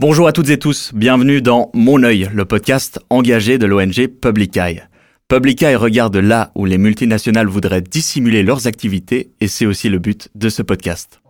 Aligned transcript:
Bonjour 0.00 0.28
à 0.28 0.32
toutes 0.32 0.50
et 0.50 0.60
tous, 0.60 0.92
bienvenue 0.94 1.42
dans 1.42 1.72
Mon 1.74 2.04
œil, 2.04 2.30
le 2.32 2.44
podcast 2.44 3.00
engagé 3.10 3.58
de 3.58 3.66
l'ONG 3.66 4.06
Public 4.06 4.56
Eye. 4.56 4.84
Public 5.26 5.60
Eye 5.60 5.74
regarde 5.74 6.16
là 6.16 6.52
où 6.54 6.66
les 6.66 6.78
multinationales 6.78 7.48
voudraient 7.48 7.80
dissimuler 7.80 8.44
leurs 8.44 8.68
activités 8.68 9.32
et 9.40 9.48
c'est 9.48 9.66
aussi 9.66 9.88
le 9.88 9.98
but 9.98 10.28
de 10.36 10.50
ce 10.50 10.62
podcast. 10.62 11.20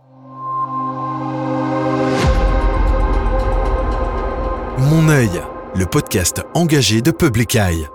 Mon 4.77 5.09
œil, 5.09 5.31
le 5.75 5.87
podcast 5.87 6.43
engagé 6.53 7.01
de 7.01 7.09
Public 7.09 7.55
Eye. 7.55 7.87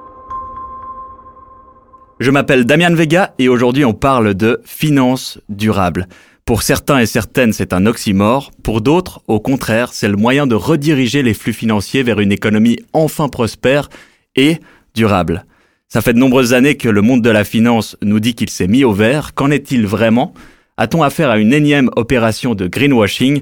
Je 2.19 2.33
m'appelle 2.33 2.65
Damian 2.65 2.95
Vega 2.95 3.33
et 3.39 3.49
aujourd'hui 3.49 3.85
on 3.85 3.95
parle 3.95 4.35
de 4.35 4.61
finances 4.65 5.39
durables. 5.49 6.09
Pour 6.45 6.63
certains 6.63 6.99
et 6.99 7.07
certaines, 7.07 7.55
c'est 7.55 7.73
un 7.73 7.87
oxymore. 7.87 8.51
Pour 8.63 8.83
d'autres, 8.83 9.23
au 9.29 9.41
contraire, 9.41 9.95
c'est 9.95 10.09
le 10.09 10.17
moyen 10.17 10.47
de 10.47 10.55
rediriger 10.55 11.23
les 11.23 11.33
flux 11.33 11.55
financiers 11.55 12.03
vers 12.03 12.21
une 12.21 12.33
économie 12.33 12.81
enfin 12.93 13.31
prospère 13.31 13.89
et 14.37 14.59
durable. 14.95 15.47
Ça 15.89 16.03
fait 16.03 16.13
de 16.13 16.19
nombreuses 16.19 16.53
années 16.53 16.77
que 16.77 16.91
le 16.91 17.01
monde 17.01 17.23
de 17.23 17.31
la 17.31 17.45
finance 17.45 17.97
nous 18.03 18.21
dit 18.21 18.35
qu'il 18.35 18.51
s'est 18.51 18.67
mis 18.67 18.85
au 18.85 18.93
vert. 18.93 19.33
Qu'en 19.33 19.51
est-il 19.51 19.87
vraiment? 19.87 20.35
A-t-on 20.77 21.03
affaire 21.03 21.31
à 21.31 21.39
une 21.39 21.55
énième 21.55 21.89
opération 21.97 22.55
de 22.55 22.67
greenwashing? 22.67 23.41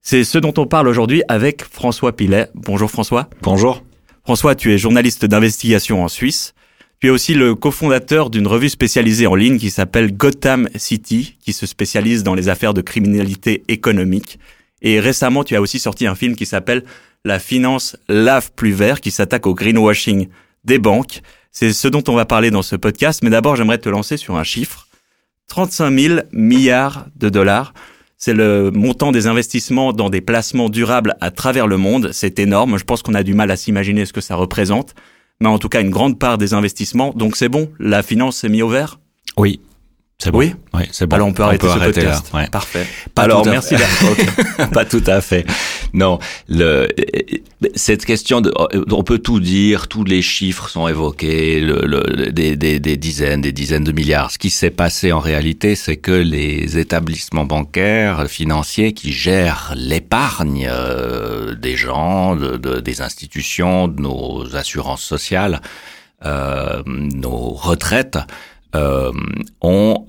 C'est 0.00 0.24
ce 0.24 0.38
dont 0.38 0.54
on 0.56 0.66
parle 0.66 0.88
aujourd'hui 0.88 1.22
avec 1.28 1.62
François 1.62 2.16
Pilet. 2.16 2.48
Bonjour 2.54 2.90
François. 2.90 3.28
Bonjour. 3.42 3.84
François, 4.24 4.56
tu 4.56 4.72
es 4.72 4.78
journaliste 4.78 5.24
d'investigation 5.24 6.02
en 6.02 6.08
Suisse. 6.08 6.54
Tu 7.00 7.06
es 7.06 7.10
aussi 7.10 7.32
le 7.32 7.54
cofondateur 7.54 8.28
d'une 8.28 8.46
revue 8.46 8.68
spécialisée 8.68 9.26
en 9.26 9.34
ligne 9.34 9.58
qui 9.58 9.70
s'appelle 9.70 10.14
Gotham 10.14 10.68
City, 10.76 11.38
qui 11.40 11.54
se 11.54 11.64
spécialise 11.64 12.24
dans 12.24 12.34
les 12.34 12.50
affaires 12.50 12.74
de 12.74 12.82
criminalité 12.82 13.62
économique. 13.68 14.38
Et 14.82 15.00
récemment, 15.00 15.42
tu 15.42 15.56
as 15.56 15.62
aussi 15.62 15.78
sorti 15.78 16.06
un 16.06 16.14
film 16.14 16.36
qui 16.36 16.44
s'appelle 16.44 16.84
La 17.24 17.38
finance 17.38 17.96
lave 18.10 18.52
plus 18.52 18.72
vert, 18.72 19.00
qui 19.00 19.10
s'attaque 19.10 19.46
au 19.46 19.54
greenwashing 19.54 20.28
des 20.64 20.78
banques. 20.78 21.22
C'est 21.52 21.72
ce 21.72 21.88
dont 21.88 22.04
on 22.06 22.12
va 22.12 22.26
parler 22.26 22.50
dans 22.50 22.60
ce 22.60 22.76
podcast. 22.76 23.22
Mais 23.22 23.30
d'abord, 23.30 23.56
j'aimerais 23.56 23.78
te 23.78 23.88
lancer 23.88 24.18
sur 24.18 24.36
un 24.36 24.44
chiffre. 24.44 24.86
35 25.48 25.98
000 25.98 26.20
milliards 26.32 27.06
de 27.16 27.30
dollars. 27.30 27.72
C'est 28.18 28.34
le 28.34 28.70
montant 28.70 29.10
des 29.10 29.26
investissements 29.26 29.94
dans 29.94 30.10
des 30.10 30.20
placements 30.20 30.68
durables 30.68 31.16
à 31.22 31.30
travers 31.30 31.66
le 31.66 31.78
monde. 31.78 32.10
C'est 32.12 32.38
énorme. 32.38 32.76
Je 32.76 32.84
pense 32.84 33.00
qu'on 33.00 33.14
a 33.14 33.22
du 33.22 33.32
mal 33.32 33.50
à 33.50 33.56
s'imaginer 33.56 34.04
ce 34.04 34.12
que 34.12 34.20
ça 34.20 34.34
représente 34.34 34.94
mais 35.40 35.48
en 35.48 35.58
tout 35.58 35.68
cas 35.68 35.80
une 35.80 35.90
grande 35.90 36.18
part 36.18 36.38
des 36.38 36.54
investissements. 36.54 37.12
Donc 37.14 37.36
c'est 37.36 37.48
bon, 37.48 37.70
la 37.78 38.02
finance 38.02 38.38
s'est 38.38 38.48
mise 38.48 38.62
au 38.62 38.68
vert? 38.68 39.00
Oui. 39.36 39.60
C'est 40.18 40.30
bon. 40.30 40.38
Oui, 40.38 40.54
oui 40.74 40.82
c'est 40.92 41.06
bon. 41.06 41.16
Alors 41.16 41.28
on 41.28 41.32
peut 41.32 41.42
arrêter, 41.42 41.66
on 41.66 41.72
ce 41.72 41.78
arrêter 41.78 42.00
podcast. 42.02 42.30
là. 42.32 42.40
Ouais. 42.40 42.48
Parfait. 42.48 42.86
Pas 43.14 43.22
Alors 43.22 43.46
à 43.46 43.50
merci. 43.50 43.74
pas 44.72 44.84
tout 44.84 45.02
à 45.06 45.20
fait. 45.22 45.46
Non, 45.92 46.18
le 46.48 46.88
cette 47.74 48.04
question 48.04 48.40
de 48.40 48.52
on 48.90 49.02
peut 49.02 49.18
tout 49.18 49.40
dire, 49.40 49.88
tous 49.88 50.04
les 50.04 50.22
chiffres 50.22 50.68
sont 50.68 50.88
évoqués, 50.88 51.60
des, 52.32 52.96
dizaines, 52.96 53.40
des 53.40 53.52
dizaines 53.52 53.84
de 53.84 53.92
milliards. 53.92 54.30
Ce 54.30 54.38
qui 54.38 54.50
s'est 54.50 54.70
passé 54.70 55.12
en 55.12 55.20
réalité, 55.20 55.74
c'est 55.74 55.96
que 55.96 56.12
les 56.12 56.78
établissements 56.78 57.44
bancaires, 57.44 58.28
financiers 58.28 58.92
qui 58.92 59.12
gèrent 59.12 59.74
l'épargne 59.76 60.68
euh, 60.70 61.54
des 61.54 61.76
gens, 61.76 62.36
de, 62.36 62.56
de, 62.56 62.80
des 62.80 63.02
institutions, 63.02 63.88
de 63.88 64.00
nos 64.00 64.56
assurances 64.56 65.02
sociales, 65.02 65.60
euh, 66.24 66.82
nos 66.86 67.50
retraites 67.50 68.18
euh, 68.74 69.12
ont, 69.62 70.04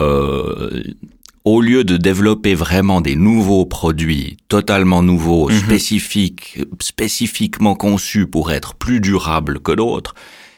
au 1.43 1.61
lieu 1.61 1.83
de 1.83 1.97
développer 1.97 2.53
vraiment 2.53 3.01
des 3.01 3.15
nouveaux 3.15 3.65
produits 3.65 4.37
totalement 4.47 5.01
nouveaux, 5.01 5.49
Mhm. 5.49 5.57
spécifiques, 5.57 6.59
spécifiquement 6.81 7.75
conçus 7.75 8.27
pour 8.27 8.51
être 8.51 8.75
plus 8.75 8.99
durables 9.01 9.59
que 9.59 9.71
d'autres, 9.71 10.13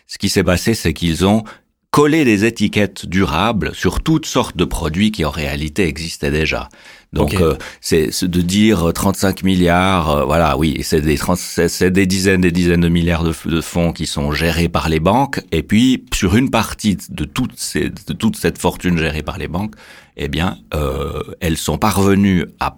ce 0.08 0.18
qui 0.18 0.30
s'est 0.30 0.44
passé, 0.44 0.74
c'est 0.74 0.94
qu'ils 0.94 1.26
ont 1.26 1.44
collé 1.90 2.26
des 2.26 2.44
étiquettes 2.44 3.06
durables 3.06 3.74
sur 3.76 4.02
toutes 4.02 4.26
sortes 4.26 4.58
de 4.58 4.66
produits 4.66 5.12
qui 5.12 5.24
en 5.26 5.30
réalité 5.30 5.88
existaient 5.88 6.32
déjà. 6.32 6.68
Donc 7.14 7.36
euh, 7.36 7.56
c'est 7.80 8.10
de 8.24 8.42
dire 8.42 8.92
35 8.94 9.44
milliards, 9.44 10.10
euh, 10.10 10.26
voilà, 10.26 10.58
oui, 10.58 10.80
c'est 10.82 11.00
des, 11.00 11.16
30 11.16 11.38
c'est 11.38 11.68
c'est 11.68 11.92
des 11.92 12.08
dizaines, 12.08 12.42
des 12.42 12.52
dizaines 12.52 12.82
de 12.82 12.90
milliards 12.90 13.24
de, 13.24 13.34
de 13.46 13.62
fonds 13.62 13.94
qui 13.94 14.08
sont 14.08 14.32
gérés 14.32 14.68
par 14.68 14.90
les 14.90 15.00
banques, 15.00 15.40
et 15.52 15.62
puis 15.62 16.06
sur 16.12 16.36
une 16.36 16.50
partie 16.50 16.98
de 17.10 17.24
toute, 17.26 17.58
ces, 17.58 17.90
de 17.90 18.14
toute 18.14 18.36
cette 18.36 18.58
fortune 18.58 18.98
gérée 18.98 19.22
par 19.22 19.38
les 19.38 19.48
banques, 19.48 19.76
eh 20.18 20.28
bien, 20.28 20.58
euh, 20.74 21.22
elles 21.40 21.58
sont 21.58 21.78
parvenues 21.78 22.46
à 22.60 22.78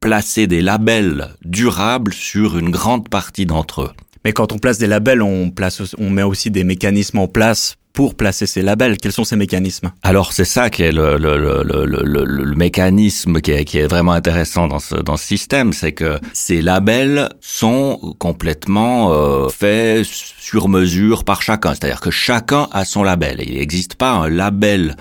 placer 0.00 0.46
des 0.46 0.62
labels 0.62 1.28
durables 1.44 2.14
sur 2.14 2.56
une 2.58 2.70
grande 2.70 3.10
partie 3.10 3.46
d'entre 3.46 3.82
eux. 3.82 3.92
Mais 4.24 4.32
quand 4.32 4.52
on 4.52 4.58
place 4.58 4.78
des 4.78 4.86
labels, 4.86 5.20
on 5.20 5.50
place, 5.50 5.82
on 5.98 6.08
met 6.08 6.22
aussi 6.22 6.50
des 6.50 6.64
mécanismes 6.64 7.18
en 7.18 7.28
place 7.28 7.76
pour 7.94 8.16
placer 8.16 8.44
ces 8.46 8.60
labels? 8.60 8.98
Quels 8.98 9.12
sont 9.12 9.24
ces 9.24 9.36
mécanismes? 9.36 9.92
Alors 10.02 10.34
c'est 10.34 10.44
ça 10.44 10.68
qui 10.68 10.82
est 10.82 10.92
le, 10.92 11.16
le, 11.16 11.38
le, 11.38 11.84
le, 12.04 12.54
mécanisme 12.54 13.40
qui 13.40 13.52
est, 13.52 13.64
qui 13.64 13.78
est 13.78 13.86
vraiment 13.86 14.12
intéressant 14.12 14.68
dans 14.68 14.80
ce, 14.80 14.96
dans 14.96 15.16
ce 15.16 15.24
système, 15.24 15.72
c'est 15.72 15.92
que 15.92 16.18
ces 16.34 16.60
labels 16.60 17.30
sont 17.40 18.14
complètement 18.18 19.12
euh, 19.12 19.48
faits 19.48 20.04
sur 20.04 20.68
mesure 20.68 21.24
par 21.24 21.40
chacun. 21.40 21.74
C'est-à-dire 21.74 22.00
que 22.00 22.10
chacun 22.10 22.68
a 22.72 22.84
son 22.84 23.02
label. 23.02 23.40
Il 23.46 23.54
n'existe 23.54 23.94
pas 23.94 24.10
un 24.10 24.28
label 24.28 24.96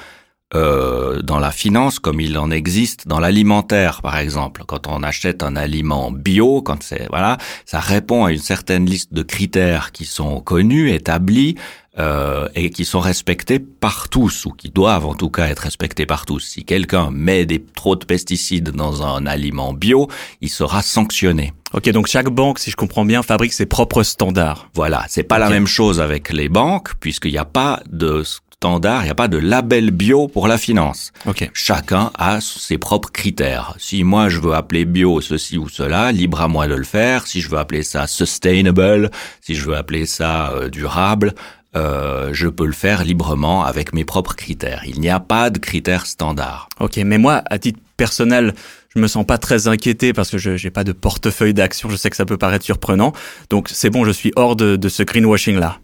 euh, 0.56 1.24
dans 1.24 1.40
la 1.40 1.50
finance 1.50 1.98
comme 1.98 2.22
il 2.22 2.38
en 2.38 2.52
existe 2.52 3.08
dans 3.08 3.20
l'alimentaire, 3.20 4.04
par 4.04 4.18
exemple. 4.18 4.64
Quand 4.68 4.88
on 4.88 5.02
achète 5.02 5.42
un 5.42 5.56
aliment 5.56 6.12
bio, 6.12 6.62
quand 6.62 6.84
c'est 6.84 7.08
voilà, 7.10 7.40
ça 7.66 7.80
répond 7.80 8.26
à 8.26 8.32
une 8.32 8.38
certaine 8.38 8.86
liste 8.86 9.16
de 9.16 9.24
critères 9.24 9.92
qui 9.92 10.06
sont 10.06 10.42
connus, 10.42 10.92
établis 10.92 11.56
euh, 12.00 12.48
et 12.56 12.72
qui 12.72 12.86
sont 12.86 13.00
respectés 13.00 13.60
par 13.60 14.10
tous 14.10 14.46
ou 14.46 14.52
qui 14.52 14.70
doivent 14.70 15.06
en 15.06 15.14
tout 15.14 15.30
cas 15.30 15.48
être 15.48 15.60
respectés 15.60 16.08
par 16.08 16.26
tous. 16.26 16.40
Si 16.40 16.66
quelqu'un 16.66 17.12
met 17.12 17.46
des 17.46 17.64
trop 17.64 17.96
de 17.96 18.04
pesticides 18.04 18.72
dans 18.72 19.06
un 19.06 19.26
aliment 19.28 19.74
bio, 19.74 20.08
il 20.42 20.50
sera 20.50 20.82
sanctionné. 20.82 21.54
Ok, 21.74 21.90
donc 21.90 22.08
chaque 22.08 22.30
banque, 22.30 22.60
si 22.60 22.72
je 22.72 22.76
comprends 22.76 23.06
bien, 23.06 23.22
fabrique 23.22 23.54
ses 23.54 23.66
propres 23.66 24.04
standards. 24.04 24.70
Voilà, 24.74 25.06
c'est 25.08 25.24
pas 25.24 25.38
la 25.38 25.50
même 25.50 25.68
chose 25.68 26.02
avec 26.02 26.32
les 26.32 26.50
banques 26.50 26.96
puisqu'il 27.00 27.32
n'y 27.32 27.38
a 27.38 27.46
pas 27.46 27.82
de 27.88 28.24
standard, 28.24 29.02
il 29.02 29.06
n'y 29.06 29.12
a 29.12 29.16
pas 29.16 29.28
de 29.28 29.38
label 29.38 29.92
bio 29.92 30.28
pour 30.28 30.48
la 30.48 30.58
finance. 30.58 31.12
Ok. 31.26 31.50
Chacun 31.54 32.12
a 32.18 32.40
ses 32.42 32.78
propres 32.78 33.12
critères. 33.12 33.76
Si 33.78 34.04
moi 34.04 34.30
je 34.30 34.40
veux 34.40 34.54
appeler 34.54 34.86
bio 34.86 35.20
ceci 35.20 35.58
ou 35.58 35.68
cela, 35.68 36.12
libre 36.12 36.42
à 36.42 36.48
moi 36.48 36.68
de 36.68 36.76
le 36.76 36.86
faire. 36.86 37.28
Si 37.28 37.42
je 37.42 37.50
veux 37.50 37.58
appeler 37.58 37.84
ça 37.84 38.08
sustainable, 38.08 39.12
si 39.42 39.54
je 39.54 39.66
veux 39.66 39.76
appeler 39.76 40.06
ça 40.06 40.52
euh, 40.54 40.70
durable, 40.70 41.36
euh, 41.76 42.30
je 42.34 42.48
peux 42.48 42.66
le 42.66 42.74
faire 42.74 43.04
librement 43.04 43.64
avec 43.64 43.94
mes 43.94 44.06
propres 44.06 44.36
critères. 44.36 44.84
Il 44.86 45.00
n'y 45.00 45.10
a 45.10 45.20
pas 45.20 45.50
de 45.50 45.60
critères 45.60 46.06
standards. 46.06 46.70
Ok, 46.80 46.98
mais 46.98 47.18
moi, 47.18 47.42
à 47.50 47.58
titre 47.58 47.80
personnel, 47.98 48.54
je 48.96 49.00
me 49.00 49.08
sens 49.08 49.26
pas 49.26 49.38
très 49.38 49.68
inquiété 49.68 50.14
parce 50.14 50.30
que 50.30 50.38
je 50.38 50.56
j'ai 50.56 50.70
pas 50.70 50.84
de 50.84 50.92
portefeuille 50.92 51.54
d'action. 51.54 51.90
Je 51.90 51.96
sais 51.96 52.10
que 52.10 52.16
ça 52.16 52.26
peut 52.26 52.38
paraître 52.38 52.66
surprenant. 52.66 53.14
Donc 53.50 53.70
c'est 53.70 53.90
bon, 53.90 54.06
je 54.06 54.12
suis 54.12 54.32
hors 54.36 54.56
de, 54.56 54.76
de 54.76 54.90
ce 54.90 55.04
greenwashing 55.04 55.58
là. 55.58 55.80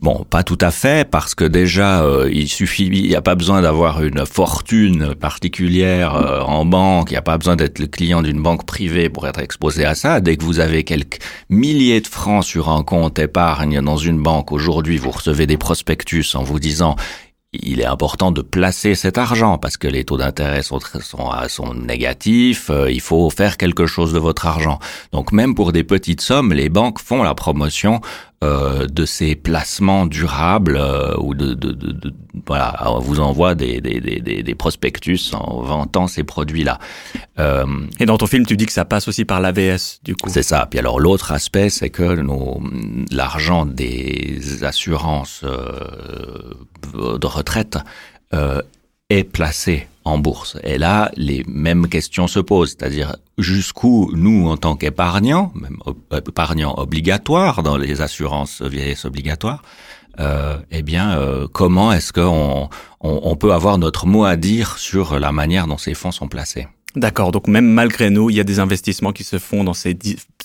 Bon, 0.00 0.24
pas 0.28 0.42
tout 0.42 0.58
à 0.60 0.70
fait, 0.70 1.08
parce 1.08 1.34
que 1.34 1.44
déjà, 1.44 2.02
euh, 2.02 2.28
il 2.32 2.48
suffit, 2.48 2.86
il 2.86 3.08
n'y 3.08 3.14
a 3.14 3.22
pas 3.22 3.36
besoin 3.36 3.62
d'avoir 3.62 4.02
une 4.02 4.26
fortune 4.26 5.14
particulière 5.14 6.16
euh, 6.16 6.40
en 6.40 6.64
banque, 6.64 7.10
il 7.10 7.14
n'y 7.14 7.18
a 7.18 7.22
pas 7.22 7.38
besoin 7.38 7.56
d'être 7.56 7.78
le 7.78 7.86
client 7.86 8.20
d'une 8.20 8.42
banque 8.42 8.66
privée 8.66 9.08
pour 9.08 9.26
être 9.26 9.40
exposé 9.40 9.84
à 9.84 9.94
ça. 9.94 10.20
Dès 10.20 10.36
que 10.36 10.44
vous 10.44 10.58
avez 10.58 10.82
quelques 10.84 11.20
milliers 11.48 12.00
de 12.00 12.08
francs 12.08 12.44
sur 12.44 12.68
un 12.68 12.82
compte 12.82 13.18
épargne 13.18 13.80
dans 13.80 13.96
une 13.96 14.20
banque, 14.20 14.52
aujourd'hui, 14.52 14.98
vous 14.98 15.12
recevez 15.12 15.46
des 15.46 15.56
prospectus 15.56 16.34
en 16.34 16.42
vous 16.42 16.58
disant 16.58 16.96
il 17.62 17.80
est 17.80 17.86
important 17.86 18.32
de 18.32 18.42
placer 18.42 18.94
cet 18.94 19.18
argent 19.18 19.58
parce 19.58 19.76
que 19.76 19.88
les 19.88 20.04
taux 20.04 20.16
d'intérêt 20.16 20.62
sont, 20.62 20.80
sont, 20.80 21.30
euh, 21.32 21.48
sont 21.48 21.74
négatifs, 21.74 22.70
euh, 22.70 22.90
il 22.90 23.00
faut 23.00 23.30
faire 23.30 23.56
quelque 23.56 23.86
chose 23.86 24.12
de 24.12 24.18
votre 24.18 24.46
argent. 24.46 24.78
Donc 25.12 25.32
même 25.32 25.54
pour 25.54 25.72
des 25.72 25.84
petites 25.84 26.20
sommes, 26.20 26.52
les 26.52 26.68
banques 26.68 26.98
font 26.98 27.22
la 27.22 27.34
promotion 27.34 28.00
euh, 28.42 28.86
de 28.86 29.06
ces 29.06 29.36
placements 29.36 30.06
durables 30.06 30.76
euh, 30.76 31.14
ou 31.18 31.34
de, 31.34 31.54
de, 31.54 31.72
de, 31.72 31.92
de- 31.92 32.14
voilà, 32.46 32.74
on 32.90 32.98
vous 32.98 33.20
envoie 33.20 33.54
des, 33.54 33.80
des, 33.80 34.00
des, 34.00 34.42
des- 34.42 34.54
prospectus 34.54 35.32
en 35.32 35.62
vantant 35.62 36.06
ces 36.08 36.24
produits-là. 36.24 36.78
Euh, 37.38 37.64
Et 38.00 38.06
dans 38.06 38.18
ton 38.18 38.26
film, 38.26 38.44
tu 38.44 38.56
dis 38.56 38.66
que 38.66 38.72
ça 38.72 38.84
passe 38.84 39.08
aussi 39.08 39.24
par 39.24 39.40
l'AVS, 39.40 40.00
du 40.04 40.14
coup. 40.16 40.28
c'est 40.28 40.42
ça. 40.42 40.66
Puis 40.68 40.78
alors 40.78 41.00
l'autre 41.00 41.32
aspect, 41.32 41.70
c'est 41.70 41.90
que 41.90 42.16
nos 42.20 42.60
l'argent 43.10 43.64
des 43.66 44.64
assurances 44.64 45.42
de 45.44 47.26
retraite 47.26 47.78
est 49.10 49.24
placé 49.24 49.86
en 50.04 50.18
bourse. 50.18 50.56
Et 50.62 50.78
là, 50.78 51.10
les 51.16 51.44
mêmes 51.46 51.88
questions 51.88 52.26
se 52.26 52.40
posent, 52.40 52.76
c'est-à-dire 52.78 53.16
jusqu'où 53.38 54.10
nous, 54.14 54.48
en 54.48 54.56
tant 54.56 54.76
qu'épargnants, 54.76 55.52
même 55.54 55.78
épargnants 56.12 56.74
obligatoires 56.76 57.62
dans 57.62 57.76
les 57.76 58.00
assurances 58.02 58.62
vieillesse 58.62 59.04
obligatoires, 59.04 59.62
euh, 60.20 60.58
eh 60.70 60.82
bien, 60.82 61.18
euh, 61.18 61.48
comment 61.50 61.92
est-ce 61.92 62.12
qu'on 62.12 62.68
on, 63.00 63.20
on 63.22 63.36
peut 63.36 63.52
avoir 63.52 63.78
notre 63.78 64.06
mot 64.06 64.24
à 64.24 64.36
dire 64.36 64.78
sur 64.78 65.18
la 65.18 65.32
manière 65.32 65.66
dont 65.66 65.78
ces 65.78 65.94
fonds 65.94 66.12
sont 66.12 66.28
placés? 66.28 66.68
D'accord, 66.94 67.32
donc 67.32 67.48
même 67.48 67.66
malgré 67.66 68.10
nous, 68.10 68.30
il 68.30 68.36
y 68.36 68.40
a 68.40 68.44
des 68.44 68.60
investissements 68.60 69.12
qui 69.12 69.24
se 69.24 69.38
font 69.38 69.64
dans 69.64 69.74
ces, 69.74 69.98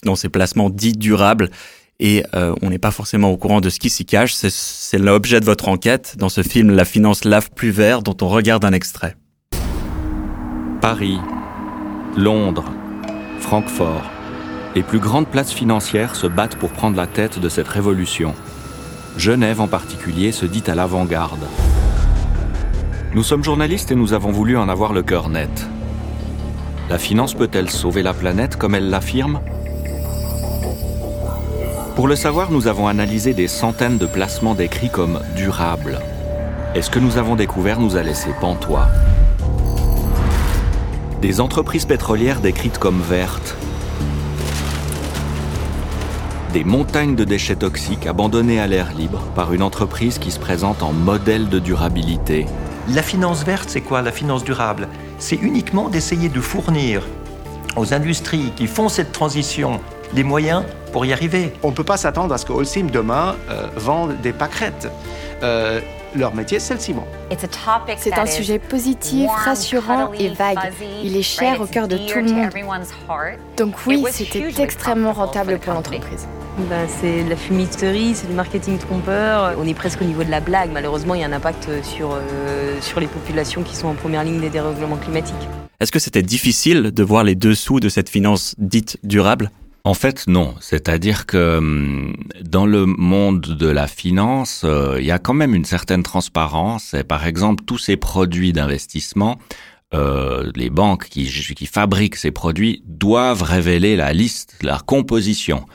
dans 0.04 0.16
ces 0.16 0.30
placements 0.30 0.72
dits 0.72 0.94
durables 0.94 1.52
et 2.00 2.24
euh, 2.34 2.56
on 2.62 2.70
n'est 2.70 2.80
pas 2.80 2.92
forcément 2.92 3.30
au 3.30 3.38
courant 3.38 3.62
de 3.62 3.70
ce 3.70 3.80
qui 3.80 3.90
s'y 3.90 4.06
cache. 4.06 4.34
C'est 4.34 4.98
l'objet 4.98 5.40
de 5.40 5.46
votre 5.46 5.68
enquête 5.68 6.16
dans 6.18 6.30
ce 6.30 6.42
film 6.42 6.72
La 6.72 6.86
finance 6.86 7.26
lave 7.26 7.52
plus 7.52 7.72
vert 7.72 8.02
dont 8.02 8.16
on 8.22 8.30
regarde 8.30 8.66
un 8.66 8.74
extrait. 8.74 9.16
Paris, 10.82 11.20
Londres, 12.16 12.72
Francfort, 13.42 14.10
les 14.76 14.82
plus 14.82 15.00
grandes 15.00 15.28
places 15.28 15.52
financières 15.52 16.16
se 16.16 16.26
battent 16.26 16.56
pour 16.56 16.70
prendre 16.70 16.96
la 16.96 17.06
tête 17.06 17.38
de 17.38 17.50
cette 17.50 17.68
révolution. 17.68 18.34
Genève 19.18 19.60
en 19.60 19.68
particulier 19.68 20.32
se 20.32 20.46
dit 20.46 20.64
à 20.68 20.76
l'avant-garde. 20.76 21.46
Nous 23.14 23.24
sommes 23.24 23.44
journalistes 23.44 23.92
et 23.92 23.96
nous 23.96 24.14
avons 24.14 24.32
voulu 24.32 24.56
en 24.56 24.70
avoir 24.70 24.94
le 24.94 25.04
cœur 25.04 25.28
net. 25.28 25.68
La 26.90 26.98
finance 26.98 27.34
peut-elle 27.34 27.70
sauver 27.70 28.02
la 28.02 28.14
planète 28.14 28.56
comme 28.56 28.74
elle 28.74 28.90
l'affirme? 28.90 29.42
Pour 31.98 32.08
le 32.08 32.16
savoir, 32.16 32.52
nous 32.52 32.68
avons 32.68 32.88
analysé 32.88 33.34
des 33.34 33.50
centaines 33.50 33.98
de 33.98 34.06
placements 34.06 34.56
décrits 34.56 34.90
comme 34.90 35.20
durables. 35.36 36.00
Et 36.74 36.82
ce 36.82 36.90
que 36.90 37.00
nous 37.00 37.18
avons 37.18 37.36
découvert 37.36 37.82
nous 37.82 37.98
a 37.98 38.02
laissé 38.02 38.30
pantois? 38.40 38.88
Des 41.22 41.42
entreprises 41.42 41.86
pétrolières 41.86 42.40
décrites 42.40 42.78
comme 42.78 43.02
vertes, 43.02 43.58
des 46.54 46.64
montagnes 46.64 47.16
de 47.16 47.26
déchets 47.26 47.58
toxiques 47.58 48.08
abandonnés 48.08 48.62
à 48.62 48.68
l'air 48.68 48.94
libre 48.94 49.24
par 49.36 49.52
une 49.52 49.62
entreprise 49.62 50.18
qui 50.18 50.32
se 50.32 50.40
présente 50.40 50.82
en 50.82 50.94
modèle 50.94 51.50
de 51.50 51.60
durabilité. 51.60 52.46
La 52.88 53.04
finance 53.04 53.44
verte, 53.44 53.70
c'est 53.70 53.82
quoi 53.82 54.02
la 54.02 54.14
finance 54.14 54.46
durable? 54.46 54.88
C'est 55.18 55.36
uniquement 55.36 55.90
d'essayer 55.90 56.30
de 56.30 56.40
fournir 56.40 57.06
aux 57.76 57.94
industries 57.94 58.54
qui 58.56 58.68
font 58.68 58.88
cette 58.88 59.12
transition 59.12 59.82
les 60.14 60.24
moyens 60.24 60.64
pour 60.94 61.06
y 61.06 61.12
arriver. 61.12 61.52
On 61.64 61.72
ne 61.72 61.76
peut 61.76 61.84
pas 61.84 61.98
s'attendre 61.98 62.34
à 62.34 62.38
ce 62.38 62.46
que 62.46 62.54
Holcim 62.54 62.88
demain 62.92 63.36
euh, 63.50 63.68
vende 63.76 64.16
des 64.22 64.32
pâquerettes. 64.32 64.88
Euh, 65.44 65.82
leur 66.16 66.34
métier, 66.34 66.60
c'est 66.60 66.74
le 66.74 66.80
ciment. 66.80 67.08
C'est 67.98 68.18
un 68.18 68.26
sujet 68.26 68.60
positif, 68.60 69.30
rassurant 69.30 70.12
et 70.14 70.30
vague. 70.30 70.58
Il 71.04 71.16
est 71.16 71.22
cher 71.22 71.62
au 71.62 71.66
cœur 71.66 71.88
de 71.88 71.98
tout 71.98 72.20
le 72.20 72.32
monde. 72.32 72.50
Donc 73.58 73.76
oui, 73.86 74.04
c'était 74.12 74.62
extrêmement 74.62 75.14
rentable 75.14 75.60
pour 75.60 75.74
l'entreprise. 75.74 76.28
Ben, 76.70 76.88
c'est 76.90 77.24
de 77.24 77.30
la 77.30 77.38
fumisterie, 77.38 78.16
c'est 78.16 78.28
du 78.28 78.34
marketing 78.34 78.78
trompeur. 78.80 79.56
On 79.58 79.66
est 79.66 79.74
presque 79.74 80.02
au 80.02 80.06
niveau 80.06 80.24
de 80.26 80.32
la 80.32 80.42
blague. 80.42 80.72
Malheureusement, 80.74 81.16
il 81.16 81.22
y 81.22 81.24
a 81.24 81.28
un 81.28 81.32
impact 81.32 81.70
sur, 81.84 82.12
euh, 82.12 82.82
sur 82.82 83.00
les 83.00 83.08
populations 83.08 83.64
qui 83.64 83.78
sont 83.78 83.88
en 83.88 83.94
première 83.94 84.26
ligne 84.26 84.42
des 84.42 84.50
dérèglements 84.50 84.98
climatiques. 84.98 85.36
Est-ce 85.80 85.94
que 85.94 86.00
c'était 86.00 86.24
difficile 86.24 86.92
de 86.92 87.04
voir 87.04 87.24
les 87.24 87.36
dessous 87.36 87.80
de 87.80 87.88
cette 87.88 88.10
finance 88.10 88.56
dite 88.58 88.98
durable? 89.04 89.52
En 89.90 89.96
fait, 89.96 90.28
non. 90.28 90.54
C'est-à-dire 90.60 91.26
que 91.26 91.58
hum, 91.58 92.16
dans 92.44 92.68
le 92.68 92.86
monde 92.86 93.42
de 93.42 93.68
la 93.68 93.88
finance, 93.88 94.62
euh, 94.64 94.98
il 95.00 95.06
y 95.06 95.10
a 95.10 95.18
quand 95.18 95.34
même 95.34 95.56
une 95.56 95.66
certaine 95.66 96.04
transparence. 96.04 96.94
Et 96.94 97.04
par 97.04 97.26
exemple, 97.26 97.64
tous 97.66 97.80
ces 97.80 97.98
produits 97.98 98.54
d'investissement, 98.54 99.40
euh, 99.96 100.52
les 100.54 100.70
banques 100.70 101.10
qui, 101.10 101.26
qui 101.56 101.66
fabriquent 101.66 102.18
ces 102.18 102.30
produits 102.30 102.84
doivent 102.86 103.42
révéler 103.42 103.96
la 103.96 104.14
liste, 104.14 104.60
la 104.62 104.78
composition. 104.78 105.66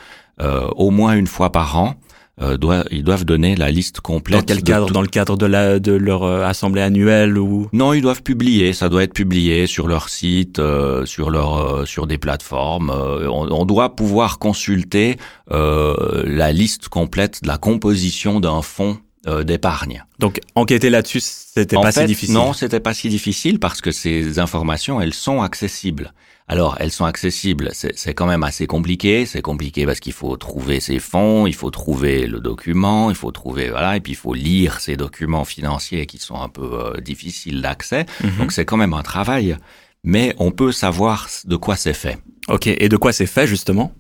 Euh, 0.41 0.69
au 0.75 0.91
moins 0.91 1.15
une 1.15 1.29
fois 1.29 1.53
par 1.53 1.77
an. 1.77 1.95
Euh, 2.43 2.57
ils 2.91 3.05
doivent 3.05 3.25
donner 3.25 3.55
la 3.55 3.71
liste 3.71 4.01
complète. 4.01 4.41
Dans 4.41 4.45
quel 4.45 4.63
cadre? 4.63 4.91
Dans 4.91 5.03
le 5.03 5.09
cadre 5.09 5.37
de, 5.37 5.47
la, 5.47 5.79
de 5.79 5.93
leur 5.93 6.25
euh, 6.25 6.45
assemblée 6.45 6.83
annuelle 6.83 7.39
ou? 7.39 7.69
Non, 7.73 7.93
ils 7.93 8.03
doivent 8.03 8.23
publier. 8.23 8.73
Ça 8.73 8.89
doit 8.89 9.05
être 9.05 9.15
publié 9.15 9.67
sur 9.67 9.87
leur 9.87 10.09
site, 10.09 10.61
sur 11.05 11.31
leur, 11.31 11.87
sur 11.87 12.07
des 12.07 12.19
plateformes. 12.19 12.91
On, 12.91 13.51
on, 13.51 13.65
doit 13.65 13.95
pouvoir 13.95 14.39
consulter 14.39 15.17
la 15.49 16.53
liste 16.53 16.89
complète 16.89 17.43
de 17.43 17.49
la 17.49 17.59
composition 17.59 18.41
d'un 18.41 18.63
fonds 18.63 18.99
d'épargne. 19.43 20.05
Donc 20.19 20.41
enquêter 20.55 20.91
là-dessus, 20.91 21.21
c'était 21.21 21.77
pas 21.77 21.93
si 21.93 22.05
difficile. 22.05 22.35
Non, 22.35 22.53
c'était 22.53 22.81
pas 22.81 22.95
si 22.95 23.09
difficile 23.09 23.59
parce 23.59 23.81
que 23.81 23.91
ces 23.91 24.39
informations, 24.39 25.01
elles 25.01 25.15
sont 25.15 25.41
accessibles. 25.41 26.13
Alors, 26.47 26.77
elles 26.79 26.91
sont 26.91 27.07
accessibles, 27.07 27.71
c'est 27.73 28.13
quand 28.13 28.27
même 28.27 28.43
assez 28.43 28.67
compliqué. 28.67 29.25
C'est 29.25 29.41
compliqué 29.41 29.87
parce 29.87 29.99
qu'il 29.99 30.13
faut 30.13 30.37
trouver 30.37 30.79
ces 30.79 30.99
fonds, 30.99 31.47
il 31.47 31.55
faut 31.55 31.71
trouver 31.71 32.27
le 32.27 32.39
document, 32.39 33.09
il 33.09 33.17
faut 33.17 33.31
trouver 33.33 33.71
voilà, 33.71 33.97
et 33.97 34.01
puis 34.01 34.13
il 34.13 34.17
faut 34.17 34.35
lire 34.35 34.81
ces 34.81 34.97
documents 34.97 35.47
financiers 35.47 36.05
qui 36.05 36.19
sont 36.19 36.39
un 36.39 36.51
peu 36.51 36.71
euh, 36.73 37.01
difficiles 37.01 37.63
d'accès. 37.63 38.05
Mhm. 38.23 38.37
Donc 38.39 38.53
c'est 38.53 38.67
quand 38.67 38.77
même 38.77 38.93
un 38.93 39.03
travail, 39.03 39.57
mais 40.03 40.35
on 40.39 40.51
peut 40.51 40.71
savoir 40.71 41.29
de 41.47 41.57
quoi 41.57 41.77
c'est 41.77 41.95
fait. 41.95 42.19
Ok, 42.49 42.67
et 42.67 42.91
de 42.91 42.97
quoi 42.99 43.15
c'est 43.15 43.27
fait 43.27 43.47
justement? 43.47 43.93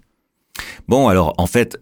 Bon, 0.87 1.08
alors 1.08 1.32
en 1.38 1.46
fait, 1.46 1.79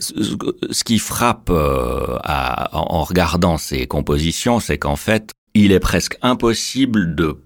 ce 0.00 0.84
qui 0.84 1.00
frappe 1.00 1.50
euh, 1.50 2.18
en 2.24 3.02
regardant 3.02 3.58
ces 3.58 3.88
compositions, 3.88 4.60
c'est 4.60 4.78
qu'en 4.78 4.94
fait, 4.94 5.32
il 5.54 5.72
est 5.72 5.80
presque 5.80 6.18
impossible 6.22 7.16
de 7.16 7.42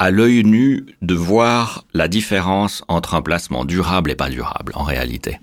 à 0.00 0.10
l'œil 0.10 0.42
nu 0.44 0.86
de 1.02 1.14
voir 1.14 1.84
la 1.92 2.08
différence 2.08 2.82
entre 2.88 3.14
un 3.14 3.20
placement 3.20 3.66
durable 3.66 4.10
et 4.10 4.14
pas 4.14 4.30
durable 4.30 4.72
en 4.74 4.82
réalité. 4.82 5.38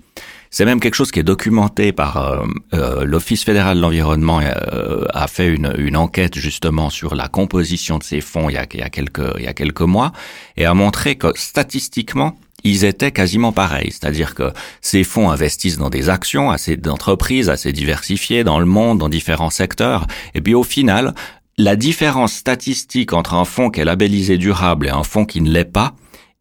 C'est 0.50 0.64
même 0.64 0.80
quelque 0.80 0.96
chose 0.96 1.12
qui 1.12 1.20
est 1.20 1.24
documenté 1.24 1.92
par 1.92 2.16
euh, 2.16 2.44
euh, 2.74 3.04
l'Office 3.04 3.44
fédéral 3.44 3.76
de 3.76 3.82
l'environnement 3.82 4.40
euh, 4.40 5.04
a 5.14 5.28
fait 5.28 5.46
une, 5.46 5.72
une, 5.78 5.96
enquête 5.96 6.36
justement 6.36 6.90
sur 6.90 7.14
la 7.14 7.28
composition 7.28 7.98
de 7.98 8.02
ces 8.02 8.20
fonds 8.20 8.48
il 8.48 8.54
y 8.54 8.56
a, 8.56 8.66
il 8.72 8.80
y 8.80 8.82
a 8.82 8.90
quelques 8.90 9.34
il 9.36 9.44
y 9.44 9.46
a 9.46 9.52
quelques 9.52 9.82
mois 9.82 10.12
et 10.56 10.64
a 10.64 10.74
montré 10.74 11.16
que 11.16 11.28
statistiquement 11.36 12.36
ils 12.64 12.84
étaient 12.84 13.12
quasiment 13.12 13.52
pareils, 13.52 13.92
c'est-à-dire 13.92 14.34
que 14.34 14.52
ces 14.80 15.04
fonds 15.04 15.30
investissent 15.30 15.78
dans 15.78 15.90
des 15.90 16.08
actions 16.08 16.50
assez 16.50 16.76
d'entreprises 16.76 17.48
assez 17.50 17.72
diversifiées 17.72 18.42
dans 18.42 18.58
le 18.58 18.66
monde, 18.66 18.98
dans 18.98 19.08
différents 19.08 19.50
secteurs, 19.50 20.06
et 20.34 20.40
puis 20.40 20.54
au 20.54 20.64
final, 20.64 21.14
la 21.58 21.74
différence 21.74 22.32
statistique 22.32 23.12
entre 23.12 23.34
un 23.34 23.44
fonds 23.44 23.68
qui 23.70 23.80
est 23.80 23.84
labellisé 23.84 24.38
durable 24.38 24.86
et 24.86 24.90
un 24.90 25.02
fonds 25.02 25.24
qui 25.24 25.40
ne 25.40 25.50
l'est 25.50 25.64
pas 25.64 25.94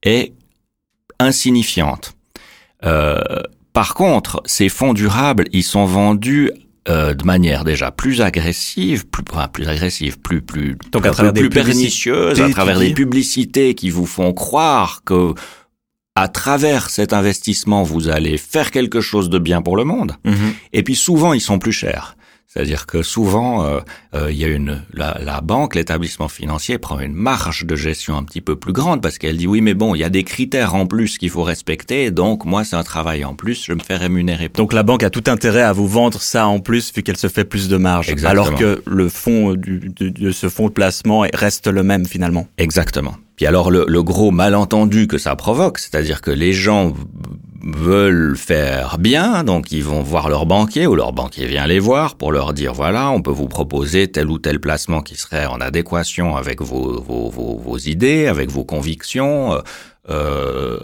est 0.03 0.33
insignifiante. 1.19 2.15
Euh, 2.85 3.19
par 3.73 3.95
contre, 3.95 4.41
ces 4.45 4.69
fonds 4.69 4.93
durables, 4.93 5.45
ils 5.51 5.63
sont 5.63 5.85
vendus 5.85 6.51
euh, 6.87 7.15
de 7.15 7.25
manière 7.25 7.63
déjà 7.63 7.91
plus 7.91 8.21
agressive, 8.21 9.07
plus 9.07 9.23
enfin, 9.31 9.47
plus 9.47 9.67
agressive, 9.67 10.19
plus 10.19 10.41
plus 10.41 10.77
donc 10.91 11.05
à 11.05 11.11
travers 11.11 11.33
plus 11.33 11.49
pernicieuse, 11.49 12.39
à 12.39 12.49
travers 12.49 12.79
des 12.79 12.93
publicités 12.93 13.73
qui 13.73 13.89
vous 13.89 14.05
font 14.05 14.33
croire 14.33 15.01
que 15.03 15.33
à 16.15 16.27
travers 16.27 16.89
cet 16.89 17.13
investissement, 17.13 17.83
vous 17.83 18.07
allez 18.07 18.37
faire 18.37 18.71
quelque 18.71 19.01
chose 19.01 19.29
de 19.29 19.37
bien 19.37 19.61
pour 19.61 19.77
le 19.77 19.83
monde. 19.83 20.13
Mhm. 20.23 20.53
Et 20.73 20.81
puis 20.81 20.95
souvent, 20.95 21.33
ils 21.33 21.41
sont 21.41 21.59
plus 21.59 21.71
chers. 21.71 22.15
C'est-à-dire 22.47 22.85
que 22.85 23.03
souvent, 23.03 23.65
euh, 23.65 23.79
euh, 24.15 24.31
il 24.31 24.37
y 24.37 24.45
a 24.45 24.47
une 24.47 24.81
la, 24.93 25.19
la 25.21 25.41
banque, 25.41 25.75
l'établissement 25.75 26.29
financier 26.29 26.77
prend 26.77 26.97
une 26.99 27.13
marge 27.13 27.65
de 27.65 27.75
gestion 27.75 28.15
un 28.15 28.23
petit 28.23 28.39
peu 28.39 28.55
plus 28.55 28.71
grande 28.71 29.01
parce 29.01 29.17
qu'elle 29.17 29.35
dit 29.35 29.47
oui, 29.47 29.59
mais 29.59 29.73
bon, 29.73 29.95
il 29.95 29.99
y 29.99 30.03
a 30.05 30.09
des 30.09 30.23
critères 30.23 30.73
en 30.73 30.85
plus 30.85 31.17
qu'il 31.17 31.29
faut 31.29 31.43
respecter, 31.43 32.09
donc 32.09 32.45
moi 32.45 32.63
c'est 32.63 32.77
un 32.77 32.83
travail 32.83 33.25
en 33.25 33.35
plus, 33.35 33.65
je 33.65 33.73
me 33.73 33.81
fais 33.81 33.97
rémunérer. 33.97 34.47
Donc 34.47 34.71
la 34.71 34.83
banque 34.83 35.03
a 35.03 35.09
tout 35.09 35.25
intérêt 35.27 35.61
à 35.61 35.73
vous 35.73 35.87
vendre 35.87 36.21
ça 36.21 36.47
en 36.47 36.59
plus 36.59 36.93
vu 36.93 37.03
qu'elle 37.03 37.17
se 37.17 37.27
fait 37.27 37.43
plus 37.43 37.67
de 37.67 37.75
marge, 37.75 38.15
alors 38.23 38.55
que 38.55 38.81
le 38.85 39.09
fond 39.09 39.53
du, 39.53 39.91
de, 39.93 40.07
de 40.07 40.31
ce 40.31 40.47
fonds 40.47 40.67
de 40.67 40.73
placement 40.73 41.25
reste 41.33 41.67
le 41.67 41.83
même 41.83 42.05
finalement. 42.05 42.47
Exactement. 42.57 43.15
Puis 43.35 43.45
alors 43.45 43.69
le, 43.69 43.85
le, 43.87 44.01
gros 44.01 44.31
malentendu 44.31 45.05
que 45.05 45.19
ça 45.19 45.35
provoque, 45.35 45.77
c'est-à-dire 45.77 46.21
que 46.21 46.31
les 46.31 46.53
gens 46.53 46.93
veulent 47.75 48.37
faire 48.37 48.97
bien, 48.97 49.43
donc 49.43 49.71
ils 49.71 49.83
vont 49.83 50.01
voir 50.01 50.29
leur 50.29 50.45
banquier 50.45 50.87
ou 50.87 50.95
leur 50.95 51.11
banquier 51.11 51.47
vient 51.47 51.67
les 51.67 51.79
voir 51.79 52.15
pour 52.15 52.31
leur 52.31 52.53
dire 52.53 52.73
voilà, 52.73 53.11
on 53.11 53.21
peut 53.21 53.31
vous 53.31 53.47
proposer 53.47 54.07
tel 54.07 54.29
ou 54.29 54.39
tel 54.39 54.59
placement 54.59 55.01
qui 55.01 55.15
serait 55.15 55.45
en 55.45 55.59
adéquation 55.59 56.37
avec 56.37 56.61
vos, 56.61 57.01
vos, 57.01 57.29
vos, 57.29 57.77
idées, 57.77 58.27
avec 58.27 58.49
vos 58.49 58.63
convictions. 58.63 59.53
Euh, 59.53 59.61
euh 60.09 60.79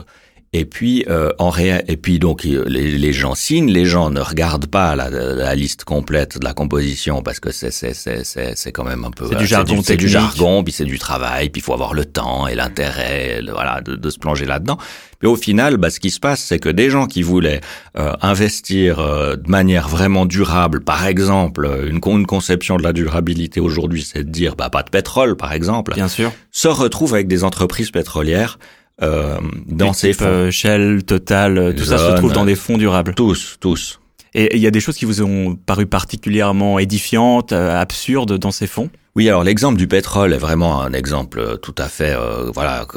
et 0.53 0.65
puis 0.65 1.03
euh, 1.10 1.31
en 1.39 1.50
réa 1.50 1.81
et 1.88 1.98
puis 1.98 2.19
donc 2.19 2.43
les, 2.43 2.63
les, 2.98 3.13
gens 3.13 3.36
signent, 3.36 3.72
les 3.72 3.86
gens 3.86 4.12
ne 4.12 4.22
regardent 4.22 4.67
pas 4.67 4.95
la, 4.95 5.10
la 5.10 5.55
liste 5.55 5.83
complète 5.83 6.38
de 6.38 6.45
la 6.45 6.53
composition 6.53 7.22
parce 7.24 7.39
que 7.39 7.51
c'est 7.51 7.72
c'est 7.72 7.93
c'est 7.93 8.24
c'est 8.24 8.55
c'est 8.55 8.72
quand 8.72 8.83
même 8.83 9.03
un 9.03 9.12
peu 9.12 9.25
c'est 9.27 9.36
du 9.36 9.48
jargon, 9.48 9.81
c'est 9.83 9.98
du, 9.98 10.07
jargon, 10.07 10.63
puis 10.63 10.72
c'est 10.72 10.86
du 10.86 11.00
travail, 11.00 11.50
puis 11.50 11.60
il 11.60 11.63
faut 11.63 11.74
avoir 11.74 11.93
le 11.93 12.05
temps 12.05 12.48
et 12.48 12.55
l'intérêt, 12.55 13.41
voilà, 13.51 13.81
de, 13.81 13.95
de, 13.95 14.10
se 14.10 14.19
plonger 14.19 14.45
là-dedans. 14.45 14.77
Puis 15.19 15.27
au 15.27 15.36
final, 15.36 15.77
bah, 15.77 15.89
ce 15.89 16.00
qui 16.00 16.12
se 16.12 16.19
passe, 16.19 16.41
c'est 16.41 16.60
que 16.60 16.69
des 16.69 16.89
gens 16.89 17.07
qui 17.07 17.24
voulaient 17.24 17.62
euh, 17.98 18.13
investir 18.22 19.00
euh, 19.00 19.36
de 19.36 19.50
manière 19.50 19.88
vraiment 19.88 20.25
durable, 20.25 20.81
par 20.81 21.05
exemple, 21.05 21.67
une, 21.88 22.00
une 22.05 22.25
conception 22.27 22.77
de 22.77 22.83
la 22.83 22.93
durabilité 22.93 23.60
aujourd'hui, 23.60 24.03
c'est 24.03 24.24
de 24.24 24.29
dire 24.29 24.55
bah 24.55 24.69
pas 24.69 24.83
de 24.83 24.89
pétrole, 24.89 25.36
par 25.36 25.53
exemple, 25.53 25.93
bien 25.95 26.07
sûr, 26.07 26.31
se 26.51 26.67
retrouvent 26.67 27.13
avec 27.13 27.27
des 27.27 27.43
entreprises 27.43 27.89
pétrolières 27.89 28.60
euh, 29.02 29.40
dans 29.66 29.94
ces 29.94 30.14
fonds. 30.14 30.26
Euh, 30.26 30.52
Shell, 30.52 31.04
Total, 31.04 31.58
euh, 31.58 31.74
tout 31.74 31.84
ça 31.84 31.98
se 31.98 32.16
trouve 32.18 32.34
dans 32.34 32.46
des 32.46 32.56
fonds 32.56 32.78
durables. 32.78 33.16
Tous, 33.16 33.58
tous. 33.60 34.00
Et 34.36 34.56
il 34.56 34.62
y 34.62 34.68
a 34.68 34.72
des 34.72 34.80
choses 34.80 34.98
qui 34.98 35.06
vous 35.06 35.22
ont 35.22 35.56
paru 35.56 35.86
particulièrement 35.86 36.80
édifiantes, 36.80 37.52
absurdes 37.52 38.38
dans 38.38 38.52
ces 38.52 38.68
fonds? 38.68 38.90
Oui, 39.15 39.29
alors 39.29 39.43
l'exemple 39.43 39.77
du 39.77 39.88
pétrole 39.88 40.34
est 40.34 40.39
vraiment 40.39 40.82
un 40.82 40.91
exemple 40.91 41.60
tout 41.60 41.75
à 41.77 41.88
fait, 41.88 42.15
euh, 42.15 42.50
voilà, 42.51 42.88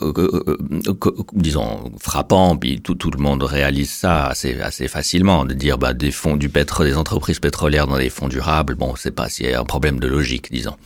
disons 1.35 1.93
frappant. 2.01 2.57
Puis 2.57 2.81
tout, 2.81 3.11
le 3.11 3.19
monde 3.23 3.43
réalise 3.43 3.91
ça 3.91 4.29
assez 4.29 4.89
facilement 4.89 5.45
de 5.45 5.53
dire 5.53 5.77
bah, 5.77 5.93
des 5.93 6.11
fonds 6.11 6.37
du 6.37 6.49
pétrole, 6.49 6.87
des 6.87 6.97
entreprises 6.97 7.39
pétrolières 7.39 7.87
dans 7.87 7.99
des 7.99 8.09
fonds 8.09 8.29
durables. 8.29 8.77
Bon, 8.77 8.95
c'est 8.97 9.11
pas 9.11 9.29
s'il 9.29 9.51
y 9.51 9.53
a 9.53 9.61
un 9.61 9.65
problème 9.65 10.01
de 10.01 10.07
logique, 10.07 10.51
disons. 10.51 10.77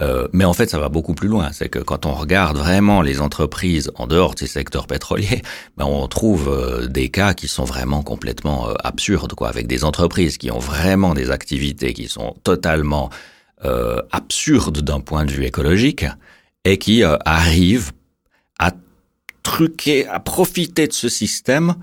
Euh, 0.00 0.28
mais 0.32 0.44
en 0.44 0.52
fait, 0.52 0.68
ça 0.68 0.78
va 0.78 0.88
beaucoup 0.88 1.14
plus 1.14 1.28
loin. 1.28 1.50
C'est 1.52 1.68
que 1.68 1.78
quand 1.78 2.06
on 2.06 2.12
regarde 2.12 2.56
vraiment 2.56 3.02
les 3.02 3.20
entreprises 3.20 3.90
en 3.96 4.06
dehors 4.06 4.34
de 4.34 4.40
ces 4.40 4.46
secteurs 4.46 4.86
pétroliers, 4.86 5.42
ben 5.76 5.86
on 5.86 6.06
trouve 6.08 6.48
euh, 6.48 6.86
des 6.86 7.08
cas 7.08 7.34
qui 7.34 7.48
sont 7.48 7.64
vraiment 7.64 8.02
complètement 8.02 8.68
euh, 8.68 8.74
absurdes, 8.84 9.34
quoi, 9.34 9.48
avec 9.48 9.66
des 9.66 9.84
entreprises 9.84 10.38
qui 10.38 10.50
ont 10.50 10.58
vraiment 10.58 11.14
des 11.14 11.30
activités 11.30 11.92
qui 11.94 12.08
sont 12.08 12.36
totalement 12.44 13.10
euh, 13.64 14.02
absurdes 14.12 14.80
d'un 14.80 15.00
point 15.00 15.24
de 15.24 15.32
vue 15.32 15.44
écologique 15.44 16.04
et 16.64 16.78
qui 16.78 17.02
arrivent 17.04 17.92
à 18.58 18.72
truquer, 19.42 20.06
à 20.08 20.18
profiter 20.20 20.88
de 20.88 20.92
ce 20.92 21.08
système 21.08 21.74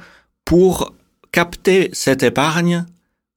pour 0.46 0.94
capter 1.32 1.90
cette 1.94 2.24
épargne 2.24 2.86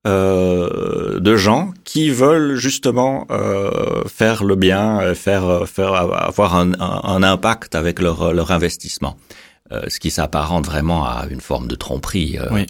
euh, 0.07 1.19
de 1.19 1.37
gens 1.37 1.73
qui 1.85 2.11
veulent 2.11 2.55
justement 2.55 3.26
euh, 3.31 4.05
faire 4.07 4.45
le 4.45 4.55
bien, 4.55 5.00
euh, 5.00 5.14
faire 5.14 5.69
faire 5.69 5.95
avoir 5.95 6.55
un, 6.55 6.75
un, 6.78 7.23
impact 7.25 7.75
avec 7.75 8.00
leur 8.00 8.33
leur 8.33 8.52
investissement, 8.52 9.16
euh, 9.73 9.83
ce 9.88 9.99
qui 9.99 10.12
s'apparente 10.12 10.66
vraiment 10.66 11.05
à 11.05 11.26
une 11.28 11.40
forme 11.40 11.66
de 11.66 11.75
tromperie. 11.75 12.38
Euh. 12.38 12.47
Oui. 12.52 12.66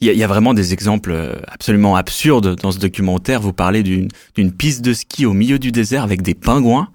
Il 0.00 0.12
y, 0.12 0.16
y, 0.16 0.24
a, 0.24 0.26
vraiment 0.26 0.54
des 0.54 0.72
exemples 0.72 1.40
absolument 1.46 1.96
absurdes 1.96 2.56
dans 2.60 2.72
ce 2.72 2.78
documentaire. 2.78 3.40
Vous 3.40 3.52
parlez 3.52 3.82
d'une 3.82 4.52
piste 4.52 4.82
de 4.82 4.92
ski 4.92 5.24
au 5.24 5.32
milieu 5.32 5.58
du 5.58 5.72
désert 5.72 6.02
avec 6.02 6.20
des 6.22 6.34
pingouins. 6.34 6.88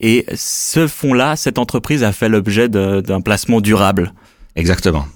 Et 0.00 0.24
ce 0.34 0.86
fond-là, 0.86 1.36
cette 1.36 1.58
entreprise 1.58 2.02
a 2.02 2.12
fait 2.12 2.28
l'objet 2.28 2.68
d'un 2.68 3.20
placement 3.20 3.60
durable. 3.60 4.12
Exactement. 4.56 5.06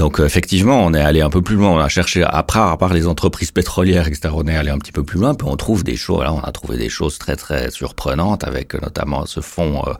Donc 0.00 0.18
euh, 0.18 0.24
effectivement, 0.24 0.82
on 0.82 0.94
est 0.94 1.00
allé 1.00 1.20
un 1.20 1.28
peu 1.28 1.42
plus 1.42 1.56
loin. 1.56 1.72
On 1.72 1.78
a 1.78 1.88
cherché 1.90 2.24
après, 2.26 2.58
à 2.58 2.74
part 2.78 2.94
les 2.94 3.06
entreprises 3.06 3.50
pétrolières, 3.50 4.08
etc. 4.08 4.32
On 4.34 4.48
est 4.48 4.56
allé 4.56 4.70
un 4.70 4.78
petit 4.78 4.92
peu 4.92 5.04
plus 5.04 5.20
loin, 5.20 5.34
puis 5.34 5.46
on 5.46 5.56
trouve 5.56 5.84
des 5.84 5.96
choses. 5.96 6.22
Là, 6.22 6.32
on 6.32 6.40
a 6.40 6.52
trouvé 6.52 6.78
des 6.78 6.88
choses 6.88 7.18
très 7.18 7.36
très 7.36 7.70
surprenantes, 7.70 8.42
avec 8.44 8.74
euh, 8.74 8.78
notamment 8.80 9.26
ce 9.26 9.40
fonds, 9.40 9.82
euh, 9.86 9.92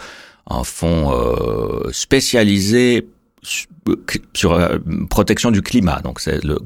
un 0.49 0.65
fonds 0.65 1.13
euh, 1.13 1.91
spécialisé 1.93 3.07
sur 4.35 4.59
la 4.59 4.79
protection 5.09 5.51
du 5.51 5.63
climat. 5.63 6.01
Donc 6.03 6.21
c'est 6.21 6.45
le, 6.45 6.59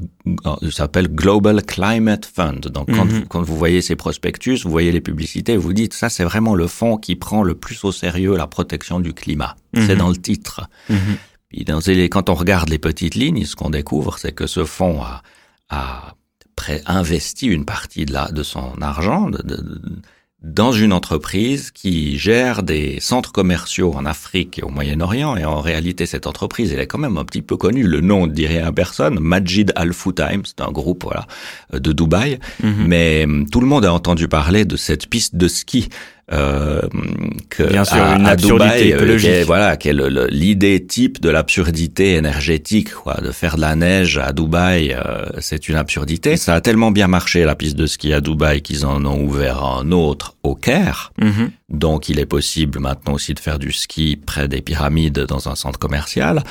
ça 0.62 0.70
s'appelle 0.70 1.08
Global 1.08 1.62
Climate 1.62 2.26
Fund. 2.26 2.60
Donc 2.68 2.92
quand, 2.92 3.04
vous, 3.04 3.24
quand 3.26 3.42
vous 3.42 3.56
voyez 3.56 3.80
ces 3.80 3.96
prospectus, 3.96 4.64
vous 4.64 4.70
voyez 4.70 4.92
les 4.92 5.00
publicités, 5.00 5.56
vous 5.56 5.72
dites 5.72 5.94
ça 5.94 6.08
c'est 6.08 6.24
vraiment 6.24 6.54
le 6.54 6.66
fonds 6.66 6.96
qui 6.96 7.16
prend 7.16 7.42
le 7.42 7.54
plus 7.54 7.84
au 7.84 7.92
sérieux 7.92 8.36
la 8.36 8.46
protection 8.46 9.00
du 9.00 9.12
climat. 9.12 9.56
C'est 9.74 9.80
mm-hmm. 9.80 9.96
dans 9.96 10.08
le 10.08 10.16
titre. 10.16 10.68
Mm-hmm 10.90 11.16
quand 12.10 12.30
on 12.30 12.34
regarde 12.34 12.68
les 12.68 12.78
petites 12.78 13.14
lignes, 13.14 13.44
ce 13.44 13.56
qu'on 13.56 13.70
découvre, 13.70 14.18
c'est 14.18 14.32
que 14.32 14.46
ce 14.46 14.64
fonds 14.64 15.02
a, 15.02 15.22
a 15.70 16.14
investi 16.86 17.46
une 17.46 17.64
partie 17.64 18.04
de, 18.04 18.12
la, 18.12 18.30
de 18.30 18.42
son 18.42 18.80
argent 18.80 19.28
de, 19.28 19.42
de, 19.42 19.80
dans 20.44 20.72
une 20.72 20.92
entreprise 20.92 21.70
qui 21.70 22.18
gère 22.18 22.62
des 22.62 23.00
centres 23.00 23.32
commerciaux 23.32 23.94
en 23.94 24.04
Afrique 24.04 24.58
et 24.58 24.62
au 24.62 24.68
Moyen-Orient. 24.68 25.36
Et 25.36 25.44
en 25.46 25.60
réalité, 25.60 26.04
cette 26.04 26.26
entreprise, 26.26 26.70
elle 26.70 26.80
est 26.80 26.86
quand 26.86 26.98
même 26.98 27.16
un 27.16 27.24
petit 27.24 27.40
peu 27.40 27.56
connue. 27.56 27.82
Le 27.82 28.02
nom 28.02 28.26
ne 28.26 28.32
dit 28.32 28.46
rien 28.46 28.66
à 28.66 28.72
personne. 28.72 29.18
Majid 29.20 29.72
Al 29.74 29.94
Futtaim, 29.94 30.42
c'est 30.44 30.60
un 30.60 30.70
groupe 30.70 31.04
voilà 31.04 31.26
de 31.72 31.92
Dubaï. 31.92 32.38
Mm-hmm. 32.62 32.86
Mais 32.86 33.24
hum, 33.24 33.48
tout 33.48 33.60
le 33.60 33.66
monde 33.66 33.86
a 33.86 33.92
entendu 33.92 34.28
parler 34.28 34.66
de 34.66 34.76
cette 34.76 35.08
piste 35.08 35.34
de 35.34 35.48
ski 35.48 35.88
euh, 36.32 36.80
que 37.50 37.64
Bien 37.64 37.84
sûr, 37.84 38.02
à, 38.02 38.16
une 38.16 38.26
à 38.26 38.36
Dubaï, 38.36 38.92
euh, 38.92 38.96
écologique. 38.96 39.30
Qui 39.30 39.36
est, 39.36 39.44
voilà, 39.44 39.76
qui 39.76 39.90
est 39.90 40.30
l'idée 40.30 40.84
type 40.84 41.20
de 41.20 41.28
l'absurdité 41.28 42.14
énergétique, 42.14 42.94
quoi, 42.94 43.14
de 43.22 43.30
faire 43.30 43.56
de 43.56 43.60
la 43.60 43.76
neige 43.76 44.18
à 44.18 44.32
Dubaï, 44.32 44.92
euh, 44.94 45.26
c'est 45.40 45.68
une 45.68 45.76
absurdité. 45.76 46.36
Ça 46.36 46.54
a 46.54 46.60
tellement 46.60 46.90
bien 46.90 47.08
marché 47.08 47.44
la 47.44 47.54
piste 47.54 47.76
de 47.76 47.86
ski 47.86 48.12
à 48.14 48.20
Dubaï 48.20 48.62
qu'ils 48.62 48.86
en 48.86 49.04
ont 49.04 49.22
ouvert 49.22 49.64
un 49.64 49.90
autre 49.92 50.36
au 50.42 50.54
Caire. 50.54 51.12
Mm-hmm. 51.20 51.50
Donc, 51.70 52.10
il 52.10 52.18
est 52.18 52.26
possible 52.26 52.78
maintenant 52.78 53.14
aussi 53.14 53.32
de 53.32 53.40
faire 53.40 53.58
du 53.58 53.72
ski 53.72 54.16
près 54.16 54.48
des 54.48 54.60
pyramides 54.60 55.20
dans 55.20 55.48
un 55.48 55.54
centre 55.54 55.78
commercial. 55.78 56.42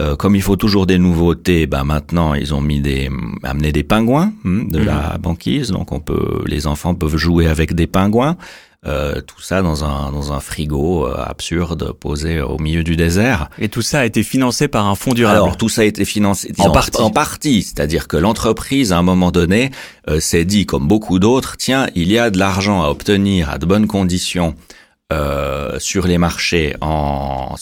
Euh, 0.00 0.16
comme 0.16 0.34
il 0.34 0.42
faut 0.42 0.56
toujours 0.56 0.86
des 0.86 0.98
nouveautés, 0.98 1.66
ben 1.66 1.84
maintenant 1.84 2.34
ils 2.34 2.52
ont 2.52 2.60
mis 2.60 2.80
des 2.80 3.08
amené 3.44 3.70
des 3.70 3.84
pingouins 3.84 4.32
hmm, 4.42 4.70
de 4.70 4.80
mm-hmm. 4.80 4.84
la 4.84 5.18
banquise, 5.18 5.70
donc 5.70 5.92
on 5.92 6.00
peut 6.00 6.42
les 6.46 6.66
enfants 6.66 6.94
peuvent 6.94 7.16
jouer 7.16 7.46
avec 7.46 7.74
des 7.74 7.86
pingouins. 7.86 8.36
Euh, 8.86 9.20
tout 9.20 9.40
ça 9.40 9.62
dans 9.62 9.84
un 9.84 10.12
dans 10.12 10.32
un 10.32 10.38
frigo 10.38 11.06
euh, 11.06 11.16
absurde 11.16 11.92
posé 11.92 12.40
au 12.40 12.58
milieu 12.58 12.84
du 12.84 12.94
désert. 12.94 13.48
Et 13.58 13.68
tout 13.68 13.82
ça 13.82 14.00
a 14.00 14.04
été 14.04 14.22
financé 14.22 14.68
par 14.68 14.86
un 14.86 14.94
fonds 14.94 15.12
durable. 15.12 15.38
Alors 15.38 15.56
tout 15.56 15.68
ça 15.68 15.82
a 15.82 15.84
été 15.84 16.04
financé 16.04 16.52
disons, 16.52 16.68
en 16.68 16.72
partie, 16.72 17.00
en 17.00 17.10
partie 17.10 17.62
c'est-à-dire 17.62 18.06
que 18.06 18.16
l'entreprise 18.16 18.92
à 18.92 18.98
un 18.98 19.02
moment 19.02 19.32
donné 19.32 19.72
euh, 20.08 20.20
s'est 20.20 20.44
dit 20.44 20.66
comme 20.66 20.86
beaucoup 20.86 21.18
d'autres, 21.18 21.56
tiens, 21.56 21.88
il 21.96 22.12
y 22.12 22.18
a 22.18 22.30
de 22.30 22.38
l'argent 22.38 22.84
à 22.84 22.88
obtenir 22.88 23.50
à 23.50 23.58
de 23.58 23.66
bonnes 23.66 23.88
conditions 23.88 24.54
euh, 25.12 25.78
sur 25.78 26.06
les 26.06 26.18
marchés 26.18 26.74
en 26.80 27.54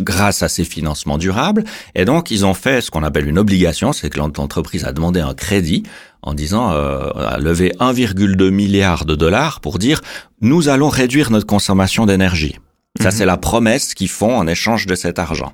grâce 0.00 0.42
à 0.42 0.48
ces 0.48 0.64
financements 0.64 1.18
durables. 1.18 1.64
Et 1.94 2.04
donc, 2.04 2.30
ils 2.30 2.44
ont 2.44 2.54
fait 2.54 2.80
ce 2.80 2.90
qu'on 2.90 3.02
appelle 3.02 3.28
une 3.28 3.38
obligation, 3.38 3.92
c'est 3.92 4.10
que 4.10 4.18
l'entreprise 4.18 4.84
a 4.84 4.92
demandé 4.92 5.20
un 5.20 5.34
crédit 5.34 5.84
en 6.22 6.34
disant, 6.34 6.72
euh, 6.72 7.10
a 7.14 7.38
levé 7.38 7.72
1,2 7.80 8.50
milliard 8.50 9.04
de 9.04 9.14
dollars 9.14 9.60
pour 9.60 9.78
dire, 9.78 10.00
nous 10.40 10.68
allons 10.68 10.88
réduire 10.88 11.30
notre 11.30 11.46
consommation 11.46 12.06
d'énergie. 12.06 12.58
Ça, 13.00 13.08
mhm. 13.08 13.10
c'est 13.12 13.26
la 13.26 13.36
promesse 13.36 13.94
qu'ils 13.94 14.08
font 14.08 14.36
en 14.36 14.46
échange 14.46 14.86
de 14.86 14.94
cet 14.94 15.18
argent. 15.18 15.52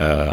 Euh, 0.00 0.30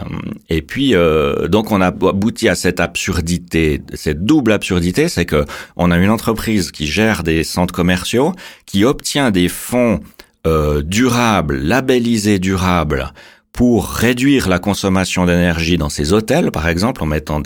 et 0.49 0.61
puis, 0.61 0.95
euh, 0.95 1.47
donc, 1.47 1.71
on 1.71 1.81
a 1.81 1.87
abouti 1.87 2.49
à 2.49 2.55
cette 2.55 2.79
absurdité, 2.79 3.81
cette 3.93 4.25
double 4.25 4.51
absurdité, 4.51 5.07
c'est 5.07 5.25
que 5.25 5.45
on 5.75 5.91
a 5.91 5.97
une 5.97 6.09
entreprise 6.09 6.71
qui 6.71 6.87
gère 6.87 7.23
des 7.23 7.43
centres 7.43 7.73
commerciaux, 7.73 8.33
qui 8.65 8.83
obtient 8.83 9.31
des 9.31 9.47
fonds 9.47 10.01
euh, 10.45 10.81
durable, 10.81 11.57
labellisé 11.57 12.39
durable, 12.39 13.13
pour 13.53 13.87
réduire 13.87 14.49
la 14.49 14.57
consommation 14.57 15.25
d'énergie 15.25 15.77
dans 15.77 15.89
ces 15.89 16.11
hôtels, 16.11 16.51
par 16.51 16.67
exemple, 16.67 17.03
en 17.03 17.05
mettant 17.05 17.41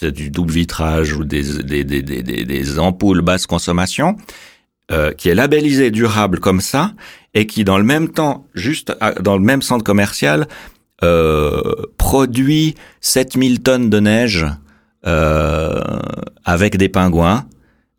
du 0.00 0.30
double 0.30 0.52
vitrage 0.52 1.12
ou 1.12 1.24
des, 1.24 1.62
des, 1.62 1.82
des, 1.82 2.02
des, 2.02 2.22
des 2.22 2.78
ampoules 2.78 3.20
basse 3.20 3.46
consommation, 3.46 4.16
euh, 4.92 5.12
qui 5.12 5.28
est 5.28 5.34
labellisé 5.34 5.90
durable 5.90 6.38
comme 6.38 6.60
ça, 6.60 6.92
et 7.34 7.46
qui 7.46 7.64
dans 7.64 7.78
le 7.78 7.84
même 7.84 8.08
temps, 8.08 8.46
juste 8.54 8.96
dans 9.20 9.36
le 9.36 9.42
même 9.42 9.60
centre 9.60 9.84
commercial, 9.84 10.46
produit 11.96 12.74
7000 13.00 13.62
tonnes 13.62 13.90
de 13.90 14.00
neige 14.00 14.46
euh, 15.06 15.80
avec 16.44 16.76
des 16.76 16.90
pingouins 16.90 17.46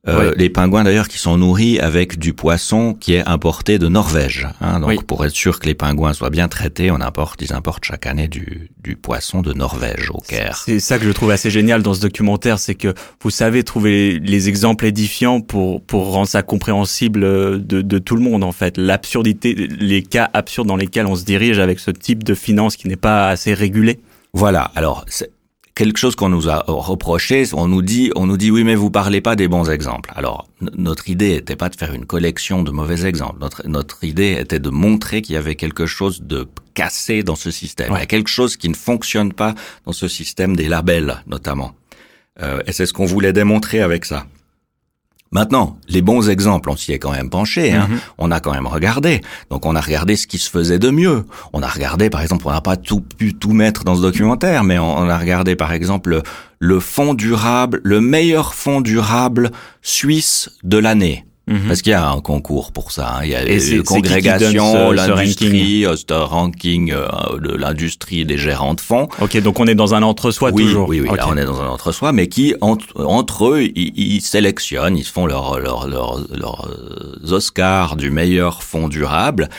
euh, 0.07 0.33
les 0.35 0.49
pingouins 0.49 0.83
d'ailleurs 0.83 1.07
qui 1.07 1.19
sont 1.19 1.37
nourris 1.37 1.79
avec 1.79 2.17
du 2.17 2.33
poisson 2.33 2.95
qui 2.95 3.13
est 3.13 3.27
importé 3.27 3.77
de 3.77 3.87
Norvège. 3.87 4.47
Hein, 4.59 4.79
donc 4.79 5.03
pour 5.03 5.23
être 5.25 5.35
sûr 5.35 5.59
que 5.59 5.67
les 5.67 5.75
pingouins 5.75 6.13
soient 6.13 6.31
bien 6.31 6.47
traités, 6.47 6.89
on 6.89 7.01
importe, 7.01 7.41
ils 7.43 7.53
importent 7.53 7.85
chaque 7.85 8.07
année 8.07 8.27
du, 8.27 8.71
du 8.83 8.95
poisson 8.95 9.41
de 9.41 9.53
Norvège 9.53 10.09
au 10.09 10.19
Caire. 10.19 10.63
C'est 10.65 10.79
ça 10.79 10.97
que 10.97 11.05
je 11.05 11.11
trouve 11.11 11.29
assez 11.29 11.51
génial 11.51 11.83
dans 11.83 11.93
ce 11.93 12.01
documentaire, 12.01 12.57
c'est 12.57 12.73
que 12.73 12.95
vous 13.21 13.29
savez 13.29 13.63
trouver 13.63 14.17
les 14.19 14.49
exemples 14.49 14.87
édifiants 14.87 15.39
pour 15.39 15.83
pour 15.83 16.11
rendre 16.11 16.27
ça 16.27 16.41
compréhensible 16.41 17.21
de, 17.21 17.81
de 17.81 17.97
tout 17.99 18.15
le 18.15 18.23
monde 18.23 18.43
en 18.43 18.51
fait. 18.51 18.77
L'absurdité, 18.77 19.53
les 19.53 20.01
cas 20.01 20.31
absurdes 20.33 20.67
dans 20.67 20.77
lesquels 20.77 21.05
on 21.05 21.15
se 21.15 21.25
dirige 21.25 21.59
avec 21.59 21.79
ce 21.79 21.91
type 21.91 22.23
de 22.23 22.33
finance 22.33 22.75
qui 22.75 22.87
n'est 22.87 22.95
pas 22.95 23.29
assez 23.29 23.53
régulé. 23.53 23.99
Voilà. 24.33 24.71
Alors 24.75 25.05
quelque 25.81 25.97
chose 25.97 26.15
qu'on 26.15 26.29
nous 26.29 26.47
a 26.47 26.63
reproché, 26.67 27.43
on 27.53 27.67
nous 27.67 27.81
dit, 27.81 28.11
on 28.15 28.27
nous 28.27 28.37
dit 28.37 28.51
oui, 28.51 28.63
mais 28.63 28.75
vous 28.75 28.91
parlez 28.91 29.19
pas 29.19 29.35
des 29.35 29.47
bons 29.47 29.67
exemples. 29.67 30.11
Alors, 30.15 30.47
notre 30.77 31.09
idée 31.09 31.31
n'était 31.31 31.55
pas 31.55 31.69
de 31.69 31.75
faire 31.75 31.95
une 31.95 32.05
collection 32.05 32.61
de 32.61 32.69
mauvais 32.69 33.07
exemples. 33.07 33.39
Notre, 33.39 33.67
notre 33.67 34.03
idée 34.03 34.37
était 34.39 34.59
de 34.59 34.69
montrer 34.69 35.23
qu'il 35.23 35.33
y 35.33 35.37
avait 35.39 35.55
quelque 35.55 35.87
chose 35.87 36.21
de 36.21 36.47
cassé 36.75 37.23
dans 37.23 37.35
ce 37.35 37.49
système. 37.49 37.93
Il 37.95 37.99
y 37.99 38.03
a 38.03 38.05
quelque 38.05 38.29
chose 38.29 38.57
qui 38.57 38.69
ne 38.69 38.75
fonctionne 38.75 39.33
pas 39.33 39.55
dans 39.87 39.91
ce 39.91 40.07
système 40.07 40.55
des 40.55 40.67
labels, 40.67 41.23
notamment. 41.25 41.71
Euh, 42.43 42.61
et 42.67 42.73
c'est 42.73 42.85
ce 42.85 42.93
qu'on 42.93 43.05
voulait 43.05 43.33
démontrer 43.33 43.81
avec 43.81 44.05
ça. 44.05 44.27
Maintenant, 45.33 45.77
les 45.87 46.01
bons 46.01 46.29
exemples, 46.29 46.69
on 46.69 46.75
s'y 46.75 46.91
est 46.91 46.99
quand 46.99 47.11
même 47.11 47.29
penché, 47.29 47.71
hein. 47.71 47.87
Mhm. 47.89 47.99
on 48.17 48.31
a 48.31 48.41
quand 48.41 48.51
même 48.51 48.67
regardé. 48.67 49.21
Donc 49.49 49.65
on 49.65 49.77
a 49.77 49.81
regardé 49.81 50.17
ce 50.17 50.27
qui 50.27 50.37
se 50.37 50.49
faisait 50.49 50.77
de 50.77 50.89
mieux. 50.89 51.25
On 51.53 51.63
a 51.63 51.67
regardé, 51.69 52.09
par 52.09 52.21
exemple, 52.21 52.45
on 52.47 52.51
n'a 52.51 52.59
pas 52.59 52.75
tout 52.75 52.99
pu 52.99 53.33
tout 53.33 53.53
mettre 53.53 53.85
dans 53.85 53.95
ce 53.95 54.01
documentaire, 54.01 54.65
mais 54.65 54.77
on, 54.77 55.07
a 55.07 55.17
regardé, 55.17 55.55
par 55.55 55.71
exemple, 55.71 56.21
le 56.59 56.79
fonds 56.81 57.13
durable, 57.13 57.79
le 57.83 58.01
meilleur 58.01 58.53
fonds 58.53 58.81
durable 58.81 59.51
suisse 59.81 60.49
de 60.63 60.77
l'année. 60.77 61.25
Mhm. 61.51 61.67
Parce 61.67 61.81
qu'il 61.81 61.91
y 61.91 61.95
a 61.95 62.09
un 62.09 62.21
concours 62.21 62.71
pour 62.71 62.91
ça. 62.91 63.15
Hein. 63.17 63.21
Il 63.23 63.29
y 63.29 63.35
a 63.35 63.43
une 63.43 63.83
congrégation, 63.83 64.91
l'industrie, 64.91 65.85
c'est 65.97 66.11
un 66.11 66.23
ranking? 66.23 66.91
euh, 66.91 67.39
de 67.39 67.55
l'industrie 67.55 68.25
des 68.25 68.37
gérants 68.37 68.73
de 68.73 68.81
fonds. 68.81 69.07
Ok, 69.21 69.37
donc 69.41 69.59
on 69.59 69.67
est 69.67 69.75
dans 69.75 69.93
un 69.93 70.03
entre-soi 70.03 70.51
toujours. 70.51 70.87
Oui, 70.87 71.01
oui, 71.01 71.09
là 71.15 71.27
on 71.29 71.37
est 71.37 71.45
dans 71.45 71.61
un 71.61 71.67
entre-soi, 71.67 72.11
mais 72.11 72.27
qui 72.27 72.55
entre, 72.61 73.45
eux, 73.53 73.63
ils, 73.75 74.21
sélectionnent, 74.21 74.97
ils 74.97 75.05
font 75.05 75.25
leurs 75.25 75.59
leur, 75.59 75.87
leur, 75.87 76.19
leur, 76.31 76.67
Oscars 77.31 77.95
du 77.95 78.11
meilleur 78.11 78.63
fonds 78.63 78.87
durable 78.87 79.49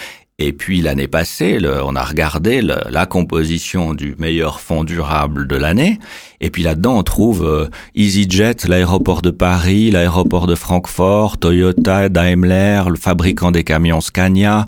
et 0.42 0.52
puis 0.52 0.80
l'année 0.80 1.06
passée, 1.06 1.58
on 1.84 1.94
a 1.94 2.02
regardé 2.02 2.60
la 2.62 3.06
composition 3.06 3.94
du 3.94 4.16
meilleur 4.18 4.60
fonds 4.60 4.82
durable 4.82 5.46
de 5.46 5.54
l'année. 5.54 6.00
Et 6.40 6.50
puis 6.50 6.64
là-dedans, 6.64 6.98
on 6.98 7.02
trouve 7.04 7.44
euh, 7.46 7.68
EasyJet, 7.94 8.66
l'aéroport 8.66 9.22
de 9.22 9.30
Paris, 9.30 9.92
l'aéroport 9.92 10.48
de 10.48 10.56
Francfort, 10.56 11.38
Toyota, 11.38 12.08
Daimler, 12.08 12.82
le 12.88 12.96
fabricant 12.96 13.52
des 13.52 13.62
camions 13.62 14.00
Scania. 14.00 14.64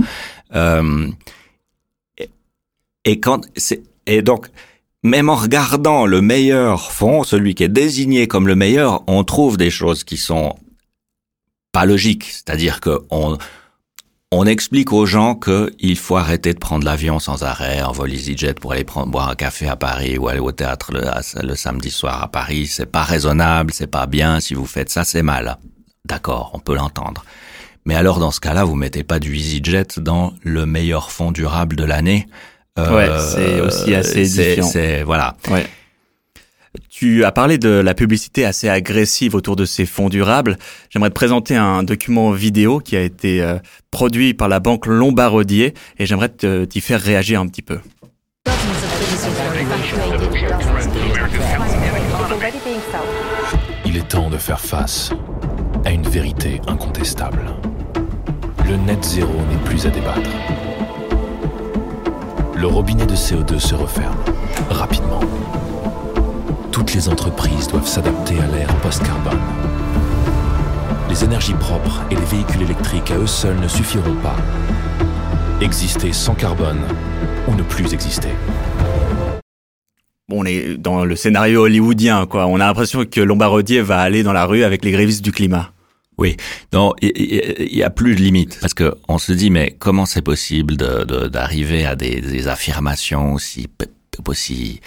Euh, 0.55 1.09
et, 3.05 4.23
donc 4.23 4.47
même 5.03 5.29
en 5.29 5.35
regardant 5.35 6.07
le 6.07 6.21
meilleur 6.21 6.93
fonds, 6.93 7.25
celui 7.25 7.57
qui 7.57 7.65
est 7.65 7.69
désigné 7.69 8.29
comme 8.29 8.47
le 8.47 8.55
meilleur, 8.55 9.03
on 9.09 9.25
trouve 9.25 9.57
des 9.57 9.71
choses 9.71 10.05
qui 10.05 10.17
sont 10.17 10.55
pas 11.73 11.85
logiques. 11.85 12.31
C'est-à-dire 12.31 12.81
que 12.81 13.03
on 13.11 13.37
on 14.37 14.47
explique 14.47 14.93
aux 14.93 15.07
gens 15.07 15.35
qu'il 15.35 15.97
faut 15.97 16.17
arrêter 16.17 16.55
de 16.55 16.59
prendre 16.59 16.85
l'avion 16.85 17.19
sans 17.19 17.43
arrêt 17.43 17.83
en 17.83 17.93
vol 17.93 18.13
EasyJet 18.13 18.55
pour 18.55 18.73
aller 18.73 18.85
prendre, 18.85 19.11
boire 19.11 19.29
un 19.29 19.35
café 19.35 19.69
à 19.69 19.77
Paris 19.77 20.19
ou 20.19 20.29
aller 20.29 20.41
au 20.41 20.53
théâtre 20.53 20.93
le, 20.93 21.55
samedi 21.55 21.91
soir 21.91 22.23
à 22.23 22.29
Paris. 22.29 22.67
C'est 22.67 22.91
pas 22.91 23.03
raisonnable, 23.03 23.73
c'est 23.73 23.87
pas 23.87 24.07
bien. 24.07 24.41
Si 24.41 24.55
vous 24.55 24.67
faites 24.67 24.91
ça, 24.91 25.05
c'est 25.05 25.23
mal. 25.23 25.57
D'accord, 26.05 26.51
on 26.55 26.59
peut 26.59 26.75
l'entendre. 26.75 27.25
Mais 27.85 27.95
alors, 27.95 28.19
dans 28.19 28.31
ce 28.31 28.41
cas-là, 28.41 28.65
vous 28.65 28.75
mettez 28.75 29.05
pas 29.05 29.19
du 29.19 29.37
EasyJet 29.37 29.99
dans 29.99 30.33
le 30.43 30.67
meilleur 30.67 31.11
fonds 31.13 31.33
durable 31.33 31.77
de 31.77 31.85
l'année. 31.85 32.27
ouais, 32.77 33.09
c'est 33.33 33.61
aussi 33.61 33.95
assez 33.95 34.25
différent. 34.25 34.69
C'est 34.69 35.03
voilà. 35.03 35.37
Ouais. 35.51 35.67
Tu 36.89 37.25
as 37.25 37.33
parlé 37.33 37.59
de 37.59 37.69
la 37.69 37.95
publicité 37.95 38.45
assez 38.45 38.69
agressive 38.69 39.35
autour 39.35 39.57
de 39.57 39.65
ces 39.65 39.87
fonds 39.87 40.09
durables. 40.09 40.59
J'aimerais 40.91 41.11
te 41.11 41.15
présenter 41.15 41.57
un 41.57 41.83
document 41.83 42.33
vidéo 42.33 42.81
qui 42.81 42.97
a 42.97 43.01
été 43.01 43.43
euh, 43.43 43.59
produit 43.91 44.35
par 44.35 44.49
la 44.49 44.61
banque 44.61 44.87
Lombardier 44.87 45.75
et 45.99 46.07
j'aimerais 46.07 46.31
t'y 46.31 46.81
faire 46.81 47.01
réagir 47.01 47.41
un 47.41 47.47
petit 47.47 47.63
peu. 47.63 47.79
Il 53.87 53.97
est 53.97 54.09
temps 54.09 54.31
de 54.31 54.39
faire 54.39 54.61
face 54.61 55.11
à 55.85 55.91
une 55.91 56.07
vérité 56.09 56.61
incontestable. 56.67 57.45
Le 58.69 58.77
net 58.77 59.05
zéro 59.05 59.33
n'est 59.51 59.65
plus 59.65 59.87
à 59.87 59.91
débattre. 59.91 60.31
Le 62.57 62.67
robinet 62.67 63.07
de 63.07 63.15
CO2 63.15 63.59
se 63.59 63.75
referme 63.75 64.17
rapidement 64.71 65.21
toutes 66.75 66.93
les 66.93 67.09
entreprises 67.09 67.69
doivent 67.69 67.87
s'adapter 67.87 68.37
à 68.41 68.49
l'ère 68.49 68.75
post-carbone. 68.81 69.39
Les 71.09 71.23
énergies 71.23 71.55
propres 71.55 72.03
et 72.11 72.17
les 72.17 72.25
véhicules 72.25 72.63
électriques 72.63 73.13
à 73.13 73.17
eux 73.17 73.29
seuls 73.29 73.61
ne 73.61 73.69
suffiront 73.69 74.17
pas. 74.17 74.35
Exister 75.61 76.13
sans 76.13 76.35
carbone 76.35 76.81
ou 77.47 77.55
ne 77.55 77.63
plus 77.63 77.95
exister. 77.95 78.31
Bon, 80.29 80.41
on 80.43 80.45
est 80.47 80.77
dans 80.77 81.05
le 81.05 81.15
scénario 81.15 81.63
hollywoodien, 81.63 82.27
quoi. 82.27 82.49
On 82.49 82.57
a 82.57 82.67
l'impression 82.67 83.05
que 83.05 83.21
Lombardier 83.21 83.81
va 83.81 84.01
aller 84.01 84.25
dans 84.25 84.33
la 84.33 84.45
rue 84.45 84.65
avec 84.65 84.85
les 84.85 84.91
grévistes 84.91 85.23
du 85.23 85.31
climat. 85.31 85.71
Oui, 86.19 86.37
non, 86.73 86.93
il 87.01 87.73
y, 87.73 87.85
a 87.85 87.91
plus 87.91 88.17
de 88.17 88.21
limite 88.21 88.59
parce 88.61 88.75
que 88.75 88.97
on 89.09 89.19
se 89.19 89.33
dit 89.33 89.51
mais 89.51 89.77
comment 89.79 90.07
c'est 90.07 90.23
possible 90.23 90.77
d'arriver 90.77 91.87
à 91.87 91.95
des, 91.95 92.21
des, 92.21 92.49
affirmations 92.49 93.33
aussi 93.33 93.69
aussi 94.29 94.81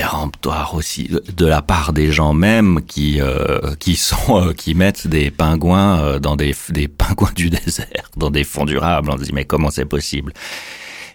péremptoire 0.00 0.74
aussi 0.74 1.10
de 1.36 1.44
la 1.44 1.60
part 1.60 1.92
des 1.92 2.10
gens 2.10 2.32
même 2.32 2.80
qui 2.86 3.20
euh, 3.20 3.74
qui 3.78 3.96
sont 3.96 4.46
euh, 4.46 4.52
qui 4.54 4.74
mettent 4.74 5.06
des 5.06 5.30
pingouins 5.30 6.00
euh, 6.00 6.18
dans 6.18 6.36
des 6.36 6.54
des 6.70 6.88
pingouins 6.88 7.32
du 7.34 7.50
désert 7.58 8.08
dans 8.16 8.30
des 8.30 8.44
fonds 8.44 8.64
durables 8.64 9.10
on 9.10 9.18
se 9.18 9.24
dit 9.24 9.32
mais 9.34 9.44
comment 9.44 9.70
c'est 9.70 9.84
possible? 9.84 10.32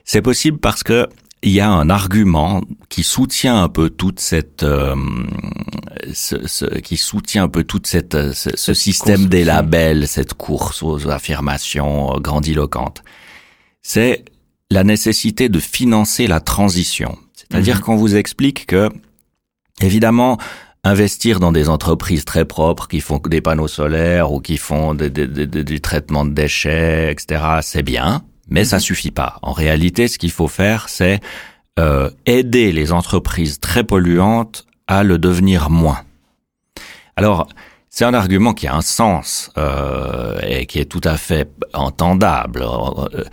C'est 0.04 0.22
possible 0.22 0.60
parce 0.60 0.84
que 0.84 1.08
il 1.42 1.52
y 1.52 1.62
a 1.62 1.70
un 1.70 1.90
argument 1.90 2.62
qui 2.90 3.02
soutient 3.02 3.64
un 3.64 3.70
peu 3.70 3.90
toute 3.90 4.20
cette 4.20 4.64
ce, 6.14 6.48
ce, 6.48 6.66
qui 6.80 6.98
soutient 6.98 7.46
un 7.46 7.50
peu 7.50 7.64
toute 7.64 7.88
cette 7.88 8.34
ce, 8.34 8.74
système 8.76 9.26
des 9.26 9.44
labels 9.44 10.08
cette 10.08 10.36
course 10.36 10.84
aux 10.84 11.10
affirmations 11.10 12.20
grandiloquentes. 12.20 13.04
C'est 13.82 14.26
la 14.70 14.84
nécessité 14.84 15.50
de 15.50 15.60
financer 15.60 16.28
la 16.28 16.40
transition 16.40 17.18
c'est-à-dire 17.50 17.78
mhm. 17.78 17.82
qu'on 17.82 17.96
vous 17.96 18.16
explique 18.16 18.66
que, 18.66 18.90
évidemment, 19.82 20.38
investir 20.84 21.40
dans 21.40 21.52
des 21.52 21.70
entreprises 21.70 22.26
très 22.26 22.46
propres 22.46 22.88
qui 22.88 23.02
font 23.02 23.18
des 23.18 23.42
panneaux 23.42 23.68
solaires 23.68 24.32
ou 24.32 24.40
qui 24.40 24.58
font 24.58 24.94
du 24.94 25.82
traitement 25.82 26.26
de 26.26 26.32
déchets, 26.32 27.12
etc., 27.12 27.44
c'est 27.62 27.84
bien, 27.84 28.24
mais 28.50 28.66
ça 28.66 28.78
mhm. 28.78 28.82
suffit 28.82 29.12
pas. 29.12 29.40
En 29.42 29.52
réalité, 29.52 30.08
ce 30.08 30.18
qu'il 30.18 30.32
faut 30.32 30.48
faire, 30.48 30.90
c'est 30.90 31.20
euh, 31.80 32.10
aider 32.26 32.72
les 32.72 32.92
entreprises 32.92 33.60
très 33.60 33.84
polluantes 33.84 34.66
à 34.88 35.04
le 35.04 35.18
devenir 35.18 35.70
moins. 35.70 36.02
Alors, 37.16 37.48
c'est 37.90 38.06
un 38.06 38.14
argument 38.14 38.54
qui 38.54 38.68
a 38.68 38.76
un 38.76 38.82
sens 38.82 39.52
euh, 39.58 40.40
et 40.46 40.66
qui 40.66 40.80
est 40.80 40.86
tout 40.86 41.02
à 41.04 41.18
fait 41.18 41.50
entendable. 41.74 42.62
Euh, 42.64 43.24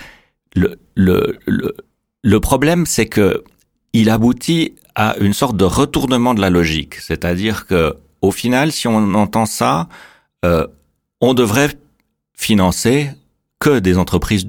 le, 0.55 0.79
le, 0.95 1.39
le, 1.47 1.77
le 2.23 2.41
problème, 2.41 2.87
c'est 2.87 3.07
que 3.07 3.45
il 3.93 4.11
aboutit 4.11 4.75
à 4.95 5.17
une 5.19 5.33
sorte 5.33 5.57
de 5.57 5.65
retournement 5.65 6.35
de 6.35 6.41
la 6.41 6.51
logique. 6.51 6.97
C'est-à-dire 6.97 7.67
que, 7.67 7.97
au 8.21 8.31
final, 8.31 8.73
si 8.73 8.89
on 8.89 9.15
entend 9.15 9.47
ça, 9.47 9.89
euh, 10.45 10.67
on 11.21 11.35
devrait 11.35 11.75
financer 12.35 13.11
que 13.59 13.79
des 13.79 13.99
entreprises 13.99 14.47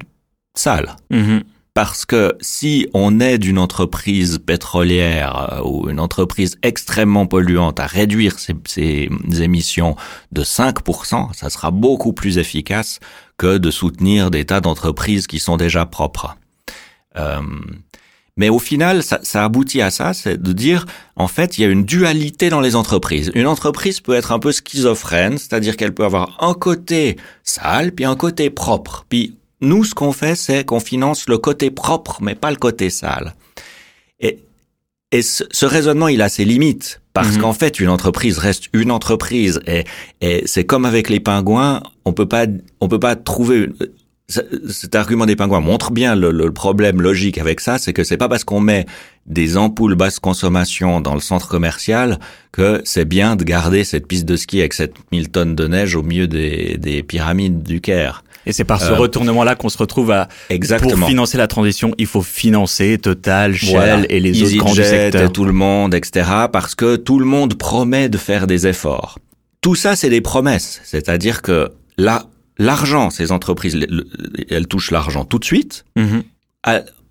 sales. 0.54 0.96
Mm-hmm. 1.10 1.42
Parce 1.74 2.04
que 2.04 2.36
si 2.40 2.88
on 2.94 3.18
aide 3.18 3.44
une 3.44 3.58
entreprise 3.58 4.38
pétrolière 4.38 5.54
euh, 5.54 5.62
ou 5.64 5.90
une 5.90 5.98
entreprise 5.98 6.56
extrêmement 6.62 7.26
polluante 7.26 7.80
à 7.80 7.86
réduire 7.86 8.38
ses, 8.38 8.54
ses, 8.66 9.08
émissions 9.40 9.96
de 10.30 10.44
5%, 10.44 11.32
ça 11.34 11.50
sera 11.50 11.72
beaucoup 11.72 12.12
plus 12.12 12.38
efficace 12.38 13.00
que 13.38 13.58
de 13.58 13.72
soutenir 13.72 14.30
des 14.30 14.44
tas 14.44 14.60
d'entreprises 14.60 15.26
qui 15.26 15.40
sont 15.40 15.56
déjà 15.56 15.84
propres. 15.84 16.36
Euh, 17.16 17.40
mais 18.36 18.48
au 18.48 18.58
final, 18.58 19.02
ça, 19.02 19.20
ça 19.22 19.44
aboutit 19.44 19.80
à 19.80 19.90
ça, 19.90 20.12
c'est 20.12 20.42
de 20.42 20.52
dire, 20.52 20.86
en 21.14 21.28
fait, 21.28 21.56
il 21.56 21.62
y 21.62 21.64
a 21.64 21.68
une 21.68 21.84
dualité 21.84 22.48
dans 22.48 22.60
les 22.60 22.74
entreprises. 22.74 23.30
Une 23.34 23.46
entreprise 23.46 24.00
peut 24.00 24.14
être 24.14 24.32
un 24.32 24.40
peu 24.40 24.50
schizophrène, 24.50 25.38
c'est-à-dire 25.38 25.76
qu'elle 25.76 25.94
peut 25.94 26.04
avoir 26.04 26.36
un 26.42 26.54
côté 26.54 27.16
sale, 27.44 27.92
puis 27.92 28.04
un 28.04 28.16
côté 28.16 28.50
propre. 28.50 29.06
Puis 29.08 29.36
nous, 29.60 29.84
ce 29.84 29.94
qu'on 29.94 30.12
fait, 30.12 30.34
c'est 30.34 30.64
qu'on 30.64 30.80
finance 30.80 31.28
le 31.28 31.38
côté 31.38 31.70
propre, 31.70 32.18
mais 32.22 32.34
pas 32.34 32.50
le 32.50 32.56
côté 32.56 32.90
sale. 32.90 33.34
Et, 34.18 34.40
et 35.12 35.22
ce, 35.22 35.64
raisonnement, 35.64 36.08
il 36.08 36.20
a 36.20 36.28
ses 36.28 36.44
limites. 36.44 37.00
Parce 37.12 37.36
mhm. 37.36 37.42
qu'en 37.42 37.52
fait, 37.52 37.78
une 37.78 37.88
entreprise 37.88 38.38
reste 38.38 38.64
une 38.72 38.90
entreprise. 38.90 39.60
Et, 39.68 39.84
et 40.20 40.42
c'est 40.46 40.64
comme 40.64 40.84
avec 40.84 41.08
les 41.08 41.20
pingouins, 41.20 41.84
on 42.04 42.12
peut 42.12 42.26
pas, 42.26 42.46
on 42.80 42.88
peut 42.88 42.98
pas 42.98 43.14
trouver, 43.14 43.68
cet 44.28 44.94
argument 44.94 45.26
des 45.26 45.36
pingouins 45.36 45.60
montre 45.60 45.90
bien 45.90 46.16
le, 46.16 46.50
problème 46.50 47.02
logique 47.02 47.36
avec 47.38 47.60
ça, 47.60 47.78
c'est 47.78 47.92
que 47.92 48.04
c'est 48.04 48.16
pas 48.16 48.28
parce 48.28 48.44
qu'on 48.44 48.60
met 48.60 48.86
des 49.26 49.56
ampoules 49.56 49.96
basse 49.96 50.18
consommation 50.18 51.00
dans 51.00 51.14
le 51.14 51.20
centre 51.20 51.48
commercial 51.48 52.18
que 52.52 52.80
c'est 52.84 53.04
bien 53.04 53.36
de 53.36 53.44
garder 53.44 53.84
cette 53.84 54.06
piste 54.06 54.24
de 54.24 54.36
ski 54.36 54.60
avec 54.60 54.72
7000 54.72 55.30
tonnes 55.30 55.54
de 55.54 55.66
neige 55.66 55.94
au 55.94 56.02
milieu 56.02 56.26
des, 56.26 57.04
pyramides 57.06 57.62
du 57.62 57.80
Caire. 57.80 58.24
Et 58.46 58.52
c'est 58.52 58.64
par 58.64 58.80
ce 58.80 58.92
euh, 58.92 58.96
retournement-là 58.96 59.54
qu'on 59.56 59.70
se 59.70 59.78
retrouve 59.78 60.10
à 60.10 60.28
exactement. 60.50 60.96
pour 60.96 61.08
financer 61.08 61.38
la 61.38 61.46
transition, 61.46 61.94
il 61.96 62.06
faut 62.06 62.20
financer 62.20 62.98
Total, 62.98 63.54
Shell 63.54 64.06
et 64.10 64.20
les 64.20 64.42
autres 64.42 64.56
grands 64.56 64.74
du 64.74 64.84
secteur. 64.84 65.32
tout 65.32 65.46
le 65.46 65.52
monde, 65.52 65.94
etc. 65.94 66.28
Parce 66.52 66.74
que 66.74 66.96
tout 66.96 67.18
le 67.18 67.24
monde 67.24 67.54
promet 67.54 68.10
de 68.10 68.18
faire 68.18 68.46
des 68.46 68.66
efforts. 68.66 69.18
Tout 69.62 69.74
ça, 69.74 69.96
c'est 69.96 70.10
des 70.10 70.20
promesses. 70.20 70.82
C'est-à-dire 70.84 71.40
que 71.40 71.70
là, 71.96 72.26
l'argent, 72.58 73.10
ces 73.10 73.32
entreprises, 73.32 73.78
elles 74.50 74.66
touchent 74.66 74.90
l'argent 74.90 75.24
tout 75.24 75.38
de 75.38 75.44
suite, 75.44 75.84
mhm. 75.96 76.22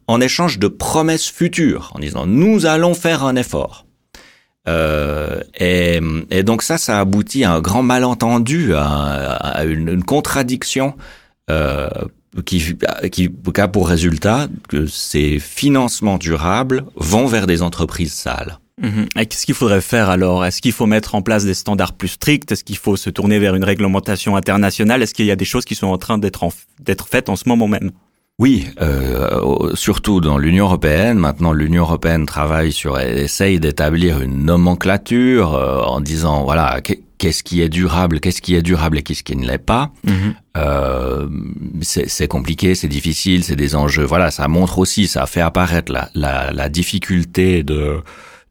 en 0.08 0.22
échange 0.22 0.60
de 0.60 0.68
promesses 0.68 1.30
futures, 1.30 1.92
en 1.96 2.00
disant 2.00 2.26
nous 2.26 2.66
allons 2.66 2.94
faire 2.94 3.24
un 3.24 3.36
effort. 3.36 3.86
Euh, 4.68 5.42
et, 5.56 6.00
donc 6.44 6.62
ça, 6.62 6.78
ça 6.78 7.00
aboutit 7.00 7.44
à 7.44 7.54
un 7.54 7.62
grand 7.62 7.84
malentendu, 7.84 8.74
à, 8.76 9.64
une, 9.66 10.04
contradiction 10.04 10.96
euh, 11.50 11.90
qui, 12.46 12.76
qui 13.12 13.30
a 13.58 13.68
pour 13.68 13.90
résultat 13.90 14.48
que 14.70 14.86
ces 14.86 15.40
financements 15.40 16.18
durables 16.18 16.86
vont 16.96 17.28
vers 17.28 17.48
des 17.48 17.62
entreprises 17.62 18.14
sales. 18.14 18.60
Mhm. 18.82 19.08
Et 19.20 19.26
qu'est-ce 19.26 19.46
qu'il 19.46 19.56
faudrait 19.56 19.82
faire 19.82 20.10
alors? 20.10 20.46
Est-ce 20.46 20.62
qu'il 20.62 20.72
faut 20.72 20.88
mettre 20.88 21.16
en 21.16 21.22
place 21.22 21.46
des 21.46 21.54
standards 21.54 21.94
plus 21.94 22.08
stricts? 22.08 22.52
Est-ce 22.52 22.64
qu'il 22.64 22.78
faut 22.78 22.96
se 22.96 23.10
tourner 23.10 23.40
vers 23.40 23.56
une 23.56 23.64
réglementation 23.64 24.36
internationale? 24.36 25.04
Est-ce 25.04 25.14
qu'il 25.14 25.26
y 25.26 25.32
a 25.32 25.36
des 25.36 25.46
choses 25.46 25.66
qui 25.66 25.76
sont 25.76 25.88
en 25.88 25.98
train 25.98 26.18
d'être 26.18 26.44
d'être 26.80 27.08
faites 27.08 27.30
en 27.30 27.36
ce 27.36 27.48
moment 27.48 27.68
même? 27.68 27.92
Oui, 28.40 28.66
euh, 28.82 29.76
surtout 29.76 30.20
dans 30.20 30.40
l'Union 30.40 30.66
européenne. 30.66 31.20
Maintenant, 31.20 31.54
l'Union 31.54 31.84
européenne 31.84 32.26
travaille 32.26 32.72
sur, 32.72 33.00
essaye 33.00 33.60
d'établir 33.60 34.22
une 34.22 34.44
nomenclature 34.44 35.54
euh, 35.54 35.84
en 35.84 36.02
disant 36.02 36.44
voilà 36.44 36.82
qu'est-ce 36.82 37.44
qui 37.44 37.62
est 37.62 37.70
durable, 37.70 38.20
qu'est-ce 38.20 38.42
qui 38.42 38.56
est 38.56 38.64
durable 38.64 38.98
et 38.98 39.04
qu'est-ce 39.04 39.22
qui 39.22 39.36
ne 39.36 39.46
l'est 39.46 39.60
pas. 39.60 39.92
Mhm. 40.04 40.34
Euh, 40.58 41.28
c'est 41.84 42.28
compliqué, 42.28 42.74
c'est 42.74 42.88
difficile, 42.88 43.44
c'est 43.44 43.56
des 43.56 43.76
enjeux. 43.76 44.04
Voilà, 44.04 44.32
ça 44.32 44.48
montre 44.48 44.80
aussi, 44.80 45.08
ça 45.08 45.28
fait 45.28 45.42
apparaître 45.42 45.92
la, 45.92 46.10
la, 46.16 46.52
la 46.52 46.70
difficulté 46.70 47.62
de 47.62 48.02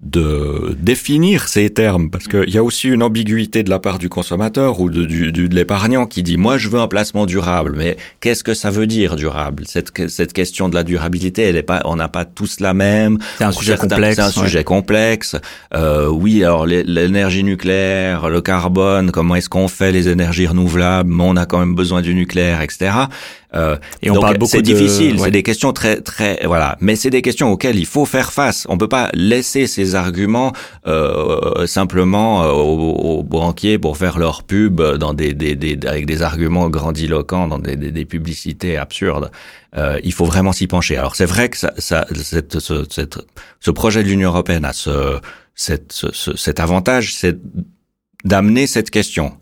de 0.03 0.77
définir 0.81 1.47
ces 1.47 1.71
termes 1.71 2.11
parce 2.11 2.27
qu'il 2.27 2.51
y 2.51 2.59
a 2.59 2.65
aussi 2.65 2.89
une 2.89 3.05
ambiguïté 3.05 3.63
de 3.63 3.71
la 3.71 3.79
part 3.79 4.01
du 4.01 4.09
consommateur 4.09 4.81
ou 4.81 4.91
de, 4.91 5.05
du, 5.05 5.31
de 5.31 5.55
l'épargnant 5.55 6.07
qui 6.07 6.25
dit 6.25 6.37
moi 6.37 6.59
je 6.59 6.69
veux 6.69 6.81
un 6.81 6.89
placement 6.89 7.25
durable 7.25 7.75
mais 7.77 7.97
qu'est-ce 8.21 8.43
que 8.43 8.53
ça 8.53 8.71
veut 8.71 8.89
dire 8.89 9.15
durable? 9.15 9.63
Cette, 9.67 10.09
cette 10.09 10.33
question 10.33 10.69
de 10.69 10.75
la 10.75 10.83
durabilité 10.83 11.43
elle 11.43 11.57
est 11.57 11.63
pas 11.63 11.83
on 11.85 11.95
n'a 11.95 12.09
pas 12.09 12.25
tous 12.25 12.59
la 12.59 12.75
même. 12.75 13.19
C'est 13.39 13.45
un 13.45 13.53
sujet 13.53 13.77
complexe 13.77 14.17
c'est 14.17 14.23
un 14.23 14.31
sujet 14.31 14.65
complexe. 14.65 15.37
Euh, 15.73 16.09
oui 16.09 16.43
alors 16.43 16.67
l'énergie 16.67 17.45
nucléaire 17.45 18.29
le 18.29 18.41
carbone 18.41 19.13
comment 19.13 19.37
est-ce 19.37 19.49
qu'on 19.49 19.69
fait 19.69 19.93
les 19.93 20.09
énergies 20.09 20.49
renouvelables? 20.49 21.13
On 21.21 21.37
a 21.37 21.47
quand 21.47 21.61
même 21.61 21.77
besoin 21.77 22.03
du 22.03 22.17
nucléaire 22.17 22.61
etc 22.61 22.91
euh, 23.55 23.77
et 24.03 24.11
on 24.11 24.21
parle 24.21 24.39
beaucoup 24.39 24.51
C'est 24.51 24.63
difficile, 24.63 25.21
c'est 25.21 25.31
des 25.31 25.43
questions 25.43 25.73
très 25.73 26.01
très 26.01 26.41
voilà, 26.47 26.77
mais 26.81 26.97
c'est 26.97 27.11
des 27.11 27.23
questions 27.23 27.51
auxquelles 27.53 27.79
il 27.79 27.87
faut 27.87 28.05
faire 28.05 28.33
face. 28.33 28.67
On 28.69 28.79
peut 28.79 28.89
pas 28.89 29.11
laisser 29.15 29.67
ces 29.67 29.95
arguments 29.95 30.53
euh, 30.87 31.67
simplement 31.67 32.45
euh, 32.45 32.51
aux, 32.51 33.23
banquiers 33.23 33.79
pour 33.79 33.97
faire 33.97 34.19
leur 34.19 34.43
pub 34.43 34.81
dans 34.81 35.15
des, 35.15 35.35
des, 35.35 35.55
des 35.55 35.79
avec 35.87 36.07
des 36.07 36.23
arguments 36.23 36.69
grandiloquents 36.69 37.47
dans 37.47 37.59
des, 37.59 37.77
des, 37.77 38.05
publicités 38.05 38.77
absurdes. 38.77 39.31
Euh, 39.77 39.99
il 40.03 40.13
faut 40.13 40.25
vraiment 40.25 40.53
s'y 40.53 40.67
pencher. 40.67 40.97
Alors 40.97 41.17
c'est 41.17 41.27
vrai 41.27 41.49
que 41.49 41.57
ça, 41.57 41.73
ça 41.79 42.07
cette, 42.15 42.59
ce, 42.59 42.85
cette, 42.91 43.19
ce 43.61 43.71
projet 43.71 44.03
de 44.03 44.09
l'Union 44.09 44.31
européenne 44.31 44.65
a 44.65 44.73
ce, 44.73 45.19
cette, 45.55 45.93
ce, 45.93 46.37
cet 46.37 46.61
avantage, 46.61 47.15
c'est 47.15 47.39
d'amener 48.25 48.67
cette 48.67 48.91
question. 48.91 49.37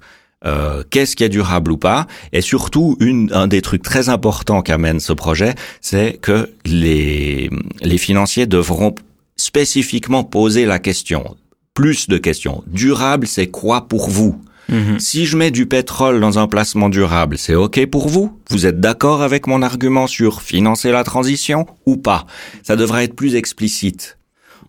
Euh, 0.46 0.83
qu'est-ce 0.88 1.16
qui 1.16 1.24
est 1.24 1.29
durable 1.29 1.72
ou 1.72 1.76
pas? 1.76 2.07
Et 2.33 2.40
surtout, 2.40 2.96
une, 3.00 3.31
un 3.33 3.46
des 3.46 3.61
trucs 3.61 3.83
très 3.83 4.09
importants 4.09 4.62
qu'amène 4.62 4.98
ce 4.98 5.12
projet, 5.12 5.55
c'est 5.81 6.18
que 6.20 6.50
les, 6.64 7.50
les 7.83 7.98
financiers 7.98 8.46
devront 8.46 8.94
spécifiquement 9.37 10.24
poser 10.24 10.64
la 10.64 10.79
question, 10.79 11.37
plus 11.74 12.09
de 12.09 12.16
questions. 12.16 12.64
Durable, 12.66 13.26
c'est 13.26 13.48
quoi 13.48 13.87
pour 13.88 14.09
vous? 14.09 14.40
Mhm. 14.70 14.98
Si 14.98 15.26
je 15.26 15.37
mets 15.37 15.50
du 15.50 15.66
pétrole 15.66 16.20
dans 16.20 16.38
un 16.38 16.46
placement 16.46 16.88
durable, 16.88 17.37
c'est 17.37 17.55
OK 17.55 17.85
pour 17.87 18.09
vous? 18.09 18.38
Vous 18.50 18.66
êtes 18.66 18.81
d'accord 18.81 19.20
avec 19.20 19.46
mon 19.46 19.62
argument 19.62 20.07
sur 20.07 20.42
financer 20.42 20.92
la 20.92 21.05
transition 21.05 21.66
ou 21.87 21.96
pas? 21.96 22.26
Ça 22.62 22.76
devrait 22.76 23.05
être 23.05 23.16
plus 23.16 23.35
explicite. 23.35 24.16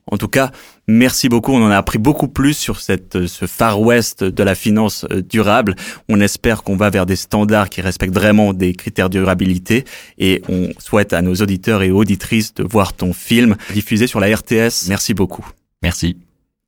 En 0.07 0.17
tout 0.17 0.27
cas, 0.27 0.51
merci 0.91 1.29
beaucoup. 1.29 1.53
On 1.53 1.63
en 1.63 1.71
a 1.71 1.77
appris 1.77 1.97
beaucoup 1.97 2.27
plus 2.27 2.53
sur 2.53 2.79
cette, 2.79 3.25
ce 3.27 3.45
Far 3.45 3.81
West 3.81 4.23
de 4.23 4.43
la 4.43 4.55
finance 4.55 5.05
euh, 5.11 5.21
durable. 5.21 5.75
On 6.09 6.19
espère 6.19 6.63
qu'on 6.63 6.75
va 6.75 6.89
vers 6.89 7.05
des 7.05 7.15
standards 7.15 7.69
qui 7.69 7.81
respectent 7.81 8.13
vraiment 8.13 8.53
des 8.53 8.73
critères 8.73 9.09
de 9.09 9.17
durabilité 9.17 9.85
et 10.17 10.41
on 10.49 10.69
souhaite 10.79 11.13
à 11.13 11.21
nos 11.21 11.35
auditeurs 11.35 11.81
et 11.81 11.91
auditrices 11.91 12.53
de 12.53 12.63
voir 12.63 12.93
ton 12.93 13.13
film 13.13 13.55
diffusé 13.73 14.07
sur 14.07 14.19
la 14.19 14.35
RTS. 14.35 14.87
Merci 14.89 15.13
beaucoup. 15.13 15.45
Merci. 15.81 16.17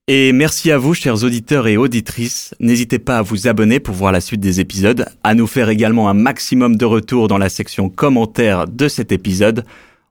Et 0.07 0.33
merci 0.33 0.69
à 0.69 0.77
vous, 0.77 0.93
chers 0.93 1.23
auditeurs 1.23 1.67
et 1.67 1.77
auditrices. 1.77 2.53
N'hésitez 2.59 2.99
pas 2.99 3.19
à 3.19 3.21
vous 3.21 3.47
abonner 3.47 3.79
pour 3.79 3.95
voir 3.95 4.11
la 4.11 4.19
suite 4.19 4.41
des 4.41 4.59
épisodes, 4.59 5.05
à 5.23 5.33
nous 5.33 5.47
faire 5.47 5.69
également 5.69 6.09
un 6.09 6.13
maximum 6.13 6.75
de 6.75 6.83
retours 6.83 7.29
dans 7.29 7.37
la 7.37 7.47
section 7.47 7.87
commentaires 7.87 8.67
de 8.67 8.89
cet 8.89 9.13
épisode. 9.13 9.63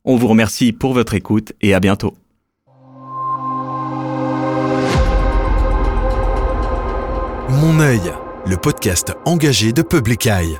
On 0.05 0.16
vous 0.16 0.29
remercie 0.29 0.72
pour 0.72 0.94
votre 0.94 1.12
écoute 1.12 1.53
et 1.61 1.75
à 1.75 1.81
bientôt. 1.81 2.14
Mon 7.53 7.81
œil, 7.81 8.01
le 8.47 8.57
podcast 8.57 9.12
engagé 9.27 9.75
de 9.75 9.83
Public 9.83 10.27
Eye. 10.27 10.59